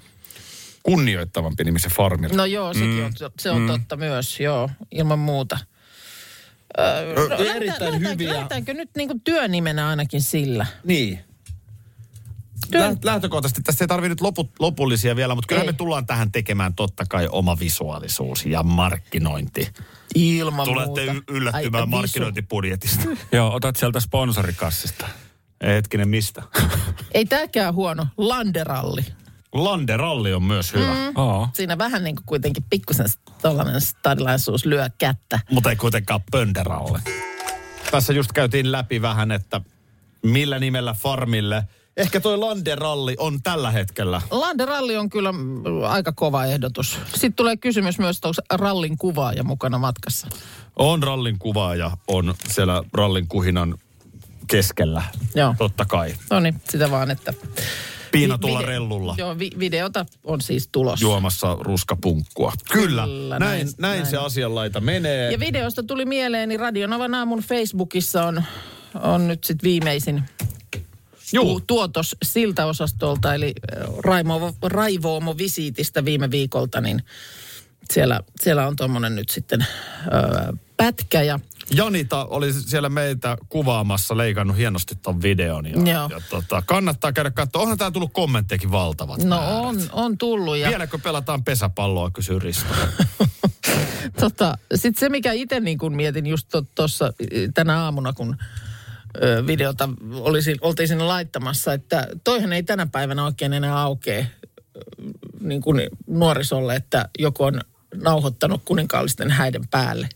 kunnioittavampi 0.84 1.64
nimi 1.64 1.80
se 1.80 1.90
farmilla. 1.90 2.36
No 2.36 2.46
joo, 2.46 2.74
sekin 2.74 2.90
mm. 2.90 3.06
on, 3.06 3.12
se 3.40 3.50
on 3.50 3.62
mm. 3.62 3.68
totta 3.68 3.96
myös, 3.96 4.40
joo, 4.40 4.70
ilman 4.92 5.20
muuta. 5.20 5.58
Öö, 6.80 6.86
Ö, 7.24 7.30
no, 7.30 7.36
erittäin 7.36 7.66
lähdetäänkö- 7.66 8.10
hyviä. 8.10 8.34
Lähdetäänkö 8.34 8.74
nyt 8.74 8.90
niin 8.98 9.22
työnimenä 9.24 9.88
ainakin 9.90 10.22
sillä? 10.22 10.66
Niin. 10.84 11.20
Työ- 12.74 12.82
Lä- 12.92 12.96
Lähtökohtaisesti 13.04 13.62
tässä 13.64 13.84
ei 13.84 13.88
tarvitse 13.88 14.10
nyt 14.10 14.22
lopu, 14.22 14.50
lopullisia 14.60 15.16
vielä, 15.16 15.36
mutta 15.36 15.48
kyllä 15.48 15.64
me 15.64 15.74
tullaan 15.74 16.06
tähän 16.06 16.32
tekemään 16.32 16.74
totta 16.76 17.04
kai 17.10 17.28
oma 17.32 17.60
visuaalisuus 17.60 18.46
ja 18.46 18.64
markkinointi. 18.64 19.68
Ilman 20.16 20.66
Tulette 20.66 21.06
muuta. 21.06 21.24
y- 21.32 21.36
yllättymään 21.38 21.84
Ai, 21.84 21.90
markkinointibudjetista. 21.90 23.04
Joo, 23.32 23.54
otat 23.56 23.76
sieltä 23.76 24.00
sponsorikassista. 24.00 25.08
Ei, 25.62 25.76
Hetkinen, 25.76 26.10
mistä? 26.10 26.44
Ei 27.14 27.26
tääkään 27.26 27.74
huono. 27.76 28.08
Landeralli. 28.18 29.06
Landeralli 29.54 30.34
on 30.34 30.44
myös 30.44 30.74
hyvä, 30.74 30.94
mm. 30.94 31.50
Siinä 31.54 31.78
vähän 31.78 32.04
niin 32.04 32.16
kuin 32.16 32.26
kuitenkin 32.26 32.64
pikkusen 32.70 33.06
tällainen 33.42 33.82
stadilaisuus 33.82 34.66
lyö 34.66 34.90
kättä. 34.98 35.40
mutta 35.52 35.70
ei 35.70 35.76
kuitenkaan 35.76 36.20
pönderalle. 36.32 37.00
Tässä 37.92 38.14
just 38.14 38.32
käytiin 38.32 38.72
läpi 38.72 39.02
vähän, 39.02 39.32
että 39.32 39.62
millä 40.24 40.60
nimellä 40.60 40.94
farmille. 40.94 41.64
Ehkä 41.98 42.20
toi 42.20 42.38
Landeralli 42.38 43.16
on 43.20 43.42
tällä 43.44 43.72
hetkellä. 43.72 44.22
Landeralli 44.32 44.98
on 44.98 45.10
kyllä 45.10 45.32
mm, 45.32 45.64
aika 45.88 46.12
kova 46.12 46.46
ehdotus. 46.46 47.00
Sitten 47.12 47.34
tulee 47.34 47.58
kysymys 47.58 48.00
myös, 48.00 48.18
että 48.18 48.28
onko 48.28 48.42
rallin 48.66 48.98
kuvaaja 48.98 49.44
mukana 49.44 49.78
matkassa. 49.78 50.28
On 50.76 51.04
rallin 51.04 51.40
kuvaaja, 51.40 51.92
on 52.08 52.34
siellä 52.48 52.84
rallin 52.94 53.28
kuhinan 53.28 53.78
keskellä. 54.48 55.04
Joo. 55.36 55.56
Totta 55.58 55.86
kai. 55.86 56.14
No 56.30 56.40
niin, 56.40 56.62
sitä 56.70 56.92
vaan, 56.92 57.12
että... 57.12 57.34
Piinatulla 58.12 58.60
Vi- 58.60 58.64
vide- 58.66 58.68
rellulla. 58.68 59.16
Joo, 59.18 59.40
vi- 59.40 59.52
videota 59.60 60.06
on 60.24 60.42
siis 60.42 60.70
tulossa. 60.72 61.04
juomassa 61.06 61.58
ruskapunkkua. 61.60 62.54
Kyllä, 62.72 63.04
Kyllä, 63.06 63.40
näin, 63.40 63.66
näin, 63.80 63.98
näin- 64.00 64.06
se 64.06 64.18
asianlaita 64.18 64.82
menee. 64.82 65.32
Ja 65.32 65.40
videosta 65.40 65.84
tuli 65.84 66.06
mieleen, 66.06 66.50
niin 66.50 66.60
Radionovan 66.60 67.14
aamun 67.16 67.40
Facebookissa 67.40 68.26
on, 68.26 68.44
on 69.02 69.28
nyt 69.28 69.44
sitten 69.44 69.64
viimeisin 69.70 70.24
Juu. 71.34 71.60
tu- 71.60 71.66
tuotos 71.68 72.16
siltä 72.24 72.66
osastolta, 72.66 73.34
eli 73.34 73.54
Raimo, 74.04 74.54
Raivoomo 74.64 75.38
visiitistä 75.38 76.06
viime 76.06 76.32
viikolta, 76.32 76.82
niin 76.82 77.04
siellä, 77.94 78.20
siellä 78.42 78.68
on 78.68 78.76
tuommoinen 78.76 79.16
nyt 79.16 79.30
sitten 79.30 79.62
ö, 79.62 80.54
pätkä 80.78 81.22
ja 81.22 81.40
Janita 81.76 82.26
oli 82.26 82.54
siellä 82.54 82.90
meitä 82.90 83.38
kuvaamassa, 83.50 84.18
leikannut 84.18 84.58
hienosti 84.58 84.96
ton 84.96 85.22
videon. 85.22 85.66
Ja, 85.66 85.72
Joo. 85.94 86.08
ja 86.12 86.22
tota, 86.30 86.62
kannattaa 86.66 87.14
käydä 87.14 87.32
katsoa. 87.32 87.62
Onhan 87.62 87.78
täällä 87.78 87.92
tullut 87.92 88.14
kommenttejakin 88.14 88.72
valtavat 88.72 89.24
no 89.24 89.36
määrät. 89.36 89.60
on, 89.60 89.78
on 89.92 90.18
tullut. 90.18 90.58
Ja, 90.58 90.70
Vieläkö 90.70 90.98
pelataan 90.98 91.44
pesäpalloa, 91.44 92.12
kysyy 92.12 92.40
Risto. 92.40 92.74
tota, 94.20 94.58
Sitten 94.76 95.00
se, 95.00 95.10
mikä 95.10 95.32
itse 95.32 95.60
niin 95.60 95.78
kuin 95.78 95.96
mietin 95.96 96.26
just 96.28 96.48
tuossa 96.76 97.14
tänä 97.54 97.84
aamuna, 97.84 98.14
kun 98.14 98.38
videota 99.48 99.90
olisi, 100.14 100.58
oltiin 100.62 100.88
sinne 100.88 101.04
laittamassa, 101.04 101.74
että 101.74 102.08
toihan 102.24 102.54
ei 102.54 102.64
tänä 102.64 102.88
päivänä 102.92 103.26
oikein 103.26 103.54
enää 103.54 103.82
aukee 103.82 104.28
niin 105.40 105.62
kuin 105.62 105.82
nuorisolle, 106.08 106.76
että 106.76 107.10
joku 107.20 107.44
on 107.44 107.62
nauhoittanut 107.96 108.62
kuninkaallisten 108.66 109.32
häiden 109.32 109.68
päälle. 109.68 110.10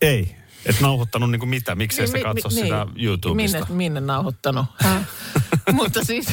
Ei. 0.00 0.36
Et 0.66 0.80
nauhoittanut 0.80 1.30
niinku 1.30 1.46
mitä? 1.46 1.74
Miksei 1.74 2.04
Niin, 2.04 2.12
se 2.12 2.18
mi- 2.18 2.24
katso 2.24 2.48
mi- 2.48 2.54
sitä 2.54 2.86
niin. 2.94 3.04
YouTubesta? 3.04 3.58
Minne, 3.58 3.74
minne 3.74 4.00
nauhoittanut? 4.00 4.66
Mutta 5.72 6.04
siis 6.04 6.26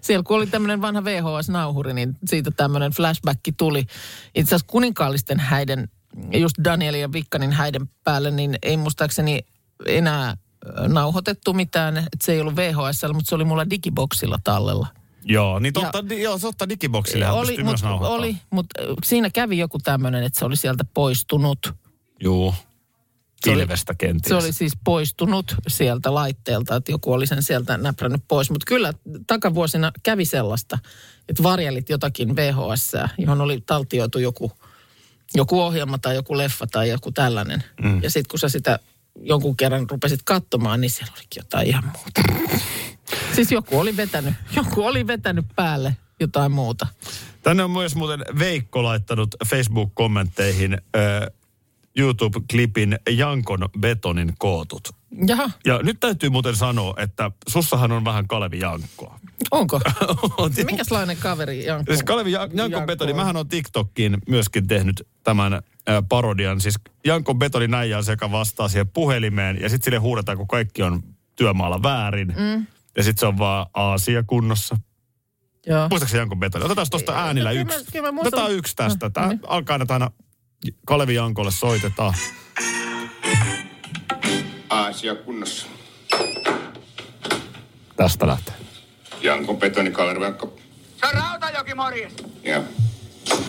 siellä 0.00 0.22
kun 0.22 0.36
oli 0.36 0.46
tämmöinen 0.46 0.80
vanha 0.82 1.04
VHS-nauhuri, 1.04 1.92
niin 1.94 2.16
siitä 2.26 2.50
tämmöinen 2.50 2.92
flashback 2.92 3.40
tuli. 3.56 3.86
Itse 4.34 4.48
asiassa 4.54 4.66
kuninkaallisten 4.70 5.40
häiden, 5.40 5.88
just 6.32 6.56
Danielin 6.64 7.00
ja 7.00 7.12
Vikkanin 7.12 7.52
häiden 7.52 7.88
päälle, 8.04 8.30
niin 8.30 8.58
ei 8.62 8.76
muistaakseni 8.76 9.40
enää 9.86 10.36
nauhoitettu 10.88 11.52
mitään. 11.52 11.96
Että 11.96 12.18
se 12.24 12.32
ei 12.32 12.40
ollut 12.40 12.56
VHS, 12.56 13.02
mutta 13.12 13.28
se 13.28 13.34
oli 13.34 13.44
mulla 13.44 13.70
digiboksilla 13.70 14.38
tallella. 14.44 14.86
Joo, 15.24 15.58
niin 15.58 15.72
totta, 15.72 16.08
di, 16.08 16.22
joo, 16.22 16.38
totta 16.38 16.68
digiboksille 16.68 17.30
oli, 17.30 17.62
mut, 17.62 17.76
oli, 18.00 18.36
mutta 18.50 18.80
siinä 19.04 19.30
kävi 19.30 19.58
joku 19.58 19.78
tämmöinen, 19.78 20.24
että 20.24 20.38
se 20.38 20.44
oli 20.44 20.56
sieltä 20.56 20.84
poistunut. 20.94 21.58
Juu. 22.22 22.54
Se 23.44 23.50
oli- 23.50 23.62
Ilvestä 23.62 23.94
kenties. 23.94 24.28
Se 24.28 24.34
oli 24.34 24.52
siis 24.52 24.72
poistunut 24.84 25.54
sieltä 25.68 26.14
laitteelta, 26.14 26.76
että 26.76 26.92
joku 26.92 27.12
oli 27.12 27.26
sen 27.26 27.42
sieltä 27.42 27.76
näprännyt 27.76 28.22
pois. 28.28 28.50
Mutta 28.50 28.64
kyllä 28.66 28.92
takavuosina 29.26 29.92
kävi 30.02 30.24
sellaista, 30.24 30.78
että 31.28 31.42
varjelit 31.42 31.88
jotakin 31.88 32.36
VHS, 32.36 32.92
johon 33.18 33.40
oli 33.40 33.62
taltioitu 33.66 34.18
joku, 34.18 34.52
joku 35.34 35.60
ohjelma 35.60 35.98
tai 35.98 36.14
joku 36.14 36.38
leffa 36.38 36.66
tai 36.66 36.88
joku 36.88 37.12
tällainen. 37.12 37.64
Mm. 37.82 38.02
Ja 38.02 38.10
sitten 38.10 38.30
kun 38.30 38.38
sä 38.38 38.48
sitä 38.48 38.78
jonkun 39.22 39.56
kerran 39.56 39.86
rupesit 39.90 40.20
katsomaan, 40.24 40.80
niin 40.80 40.90
siellä 40.90 41.12
olikin 41.16 41.40
jotain 41.40 41.66
ihan 41.68 41.84
muuta. 41.84 42.22
siis 43.34 43.52
joku 43.52 43.78
oli 43.78 43.96
vetänyt, 43.96 44.34
joku 44.56 44.82
oli 44.84 45.06
vetänyt 45.06 45.44
päälle 45.56 45.96
jotain 46.20 46.52
muuta. 46.52 46.86
Tänne 47.42 47.64
on 47.64 47.70
myös 47.70 47.94
muuten 47.96 48.24
Veikko 48.38 48.82
laittanut 48.82 49.34
Facebook-kommentteihin 49.46 50.78
ö, 50.96 51.30
YouTube-klipin 51.98 52.98
Jankon 53.10 53.68
betonin 53.80 54.32
kootut. 54.38 54.88
Jaha, 55.26 55.50
Ja 55.66 55.78
nyt 55.82 56.00
täytyy 56.00 56.30
muuten 56.30 56.56
sanoa, 56.56 56.94
että 56.96 57.30
sussahan 57.48 57.92
on 57.92 58.04
vähän 58.04 58.28
Kalevi 58.28 58.58
Jankkoa. 58.58 59.20
onko? 59.50 59.80
Mikäslainen 60.70 61.16
kaveri 61.16 61.64
Jankko? 61.66 61.92
Siis 61.92 62.02
Kalevi 62.04 62.30
Jan- 62.32 62.40
Jankon 62.40 62.56
Jankko 62.70 62.86
betoni, 62.86 63.12
on? 63.12 63.16
mähän 63.18 63.36
on 63.36 63.48
TikTokkiin 63.48 64.18
myöskin 64.28 64.66
tehnyt 64.66 65.06
tämän 65.24 65.62
parodian. 66.08 66.60
Siis 66.60 66.74
Jankon 67.06 67.38
betoni 67.38 67.68
näijää 67.68 68.02
se, 68.02 68.12
joka 68.12 68.32
vastaa 68.32 68.68
siihen 68.68 68.88
puhelimeen 68.88 69.60
ja 69.60 69.68
sitten 69.68 69.84
sille 69.84 69.98
huudetaan, 69.98 70.38
kun 70.38 70.48
kaikki 70.48 70.82
on 70.82 71.02
työmaalla 71.36 71.82
väärin. 71.82 72.34
Mm. 72.36 72.66
Ja 72.96 73.02
sitten 73.02 73.20
se 73.20 73.26
on 73.26 73.38
vaan 73.38 73.66
Aasia 73.74 74.22
kunnossa. 74.22 74.76
Joo. 75.66 75.88
Muistaakseni 75.88 76.20
Jankon 76.20 76.38
betoni? 76.40 76.64
Otetaan 76.64 76.86
tuosta 76.90 77.12
äänillä 77.12 77.50
kyllä 77.50 77.62
yksi. 77.62 77.92
kyllä 77.92 78.06
mä 78.08 78.12
muistan. 78.12 78.28
Otetaan 78.38 78.52
yksi 78.58 78.76
tästä. 78.76 79.06
No, 79.06 79.10
Tämä 79.10 79.28
niin. 79.28 79.40
alkaa 79.46 79.78
nyt 79.78 79.90
aina 79.90 80.10
Kalevi 80.86 81.14
Jankolle 81.14 81.50
soitetaan. 81.50 82.14
Aasia 84.70 85.14
kunnossa. 85.14 85.66
Tästä 87.96 88.26
lähtee. 88.26 88.54
Janko 89.22 89.54
Betoni 89.54 89.90
Kalervankko. 89.90 90.56
Se 91.00 91.06
on 91.06 91.12
Rautajoki 91.14 91.74
morjes. 91.74 92.12
Joo. 92.42 92.64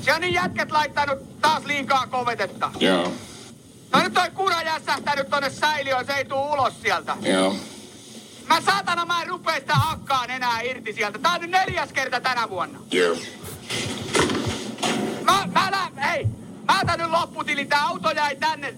Se 0.02 0.14
on 0.14 0.22
niin 0.22 0.34
jätket 0.34 0.72
laittanut 0.72 1.42
taas 1.42 1.66
liikaa 1.66 2.08
kovetetta. 2.08 2.72
Joo. 2.80 3.14
No 3.94 4.04
nyt 4.04 4.14
toi 4.14 4.32
kura 4.32 4.62
jässähtänyt 4.62 5.30
tonne 5.30 5.50
säiliöön, 5.50 6.06
se 6.06 6.14
ei 6.14 6.26
tuu 6.26 6.54
ulos 6.54 6.82
sieltä. 6.82 7.18
Joo. 7.22 7.56
Mä 8.48 8.62
saatana 8.62 9.06
mä 9.06 9.22
en 9.22 9.28
rupee 9.28 9.60
sitä 9.60 9.76
hakkaan 9.76 10.30
enää 10.30 10.62
irti 10.62 10.94
sieltä. 10.94 11.20
Tää 11.20 11.34
on 11.34 11.42
nyt 11.42 11.50
neljäs 11.52 11.92
kerta 11.92 12.22
tänä 12.22 12.50
vuonna. 12.50 12.80
Joo. 12.92 13.16
Mä, 15.24 15.48
mä 15.54 15.72
lä... 15.72 16.02
Hei! 16.04 16.28
Mä 16.68 16.80
otan 16.82 17.00
nyt 17.00 17.10
lopputili, 17.10 17.66
tää 17.66 17.86
auto 17.88 18.12
jäi 18.12 18.36
tänne. 18.36 18.74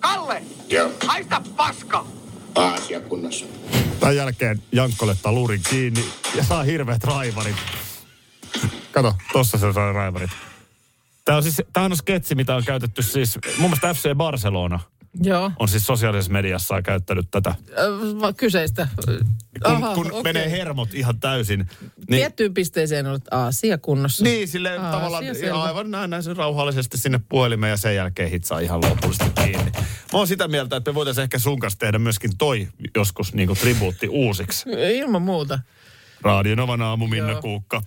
Kalle! 0.00 0.42
Joo. 0.68 0.90
Haista 1.06 1.42
paska! 1.56 2.06
Aasia 2.54 3.00
kunnossa. 3.00 3.46
Tämän 4.00 4.16
jälkeen 4.16 4.62
Jankkolle 4.72 5.16
talurin 5.22 5.62
kiinni 5.70 6.04
ja 6.34 6.44
saa 6.44 6.62
hirveät 6.62 7.04
raivarit. 7.04 7.56
Kato, 8.96 9.14
tossa 9.32 9.58
se 9.58 9.72
saa 9.72 9.92
raivarit. 9.92 10.30
Tämä 11.24 11.36
on 11.36 11.42
siis, 11.42 11.62
tämä 11.72 11.86
on 11.86 11.96
sketsi, 11.96 12.34
mitä 12.34 12.54
on 12.56 12.64
käytetty 12.64 13.02
siis, 13.02 13.38
mun 13.58 13.70
mielestä 13.70 13.94
FC 13.94 14.14
Barcelona 14.14 14.80
Joo. 15.22 15.50
on 15.58 15.68
siis 15.68 15.86
sosiaalisessa 15.86 16.32
mediassa 16.32 16.82
käyttänyt 16.82 17.26
tätä. 17.30 17.54
Va- 18.20 18.32
kyseistä. 18.32 18.88
Kun, 19.04 19.24
Aha, 19.64 19.94
kun 19.94 20.06
okei. 20.12 20.22
menee 20.22 20.50
hermot 20.50 20.94
ihan 20.94 21.20
täysin. 21.20 21.58
Niin. 21.80 22.06
Tiettyyn 22.08 22.54
pisteeseen 22.54 23.06
on 23.06 23.20
asia 23.30 23.78
kunnossa. 23.78 24.24
niin 24.24 24.48
sille 24.48 24.78
Aa, 24.78 24.92
tavallaan 24.92 25.30
asia 25.30 25.56
aivan 25.62 25.90
näin, 25.90 26.10
näin 26.10 26.22
sen 26.22 26.36
rauhallisesti 26.36 26.98
sinne 26.98 27.20
puhelimeen 27.28 27.70
ja 27.70 27.76
sen 27.76 27.94
jälkeen 27.96 28.30
hitsaa 28.30 28.58
ihan 28.60 28.80
lopullisesti 28.90 29.30
kiinni. 29.44 29.72
Mä 30.12 30.18
oon 30.18 30.26
sitä 30.26 30.48
mieltä, 30.48 30.76
että 30.76 30.90
me 30.90 30.94
voitaisiin 30.94 31.22
ehkä 31.22 31.38
sun 31.38 31.58
kanssa 31.60 31.78
tehdä 31.78 31.98
myöskin 31.98 32.36
toi 32.38 32.68
joskus 32.94 33.34
niin 33.34 33.46
kuin 33.46 33.58
tribuutti 33.58 34.08
uusiksi. 34.08 34.70
Ilman 34.94 35.22
muuta. 35.22 35.58
Radio 36.22 36.54
Novan 36.54 36.82
aamu 36.82 37.06
Minna 37.06 37.30
Joo. 37.30 37.42
Kuukka. 37.42 37.82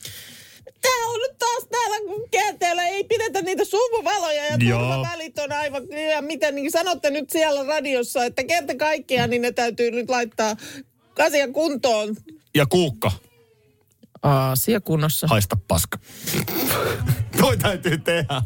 Käänteellä, 2.31 2.87
ei 2.87 3.03
pidetä 3.03 3.41
niitä 3.41 3.65
suvuvaloja 3.65 4.45
ja 4.45 4.57
turvavälit 4.57 5.39
on 5.39 5.51
aivan, 5.51 5.83
ja 6.13 6.21
mitä 6.21 6.51
niin 6.51 6.71
sanotte 6.71 7.09
nyt 7.09 7.29
siellä 7.29 7.63
radiossa, 7.63 8.25
että 8.25 8.43
kerta 8.43 8.75
kaikkiaan 8.75 9.29
niin 9.29 9.41
ne 9.41 9.51
täytyy 9.51 9.91
nyt 9.91 10.09
laittaa 10.09 10.55
Asia 11.19 11.47
kuntoon. 11.47 12.15
Ja 12.55 12.65
kuukka, 12.65 13.11
Asia 14.21 14.79
kunnossa. 14.81 15.27
haista 15.27 15.57
paska. 15.67 15.99
Toi 17.37 17.57
täytyy 17.57 17.97
tehdä. 17.97 18.41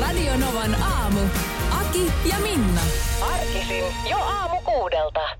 Radio 0.00 0.36
Novan 0.36 0.74
aamu. 0.74 1.20
Aki 1.70 2.12
ja 2.30 2.38
Minna. 2.38 2.80
Arkisin 3.20 3.84
jo 4.10 4.16
aamu 4.16 4.60
kuudelta. 4.64 5.39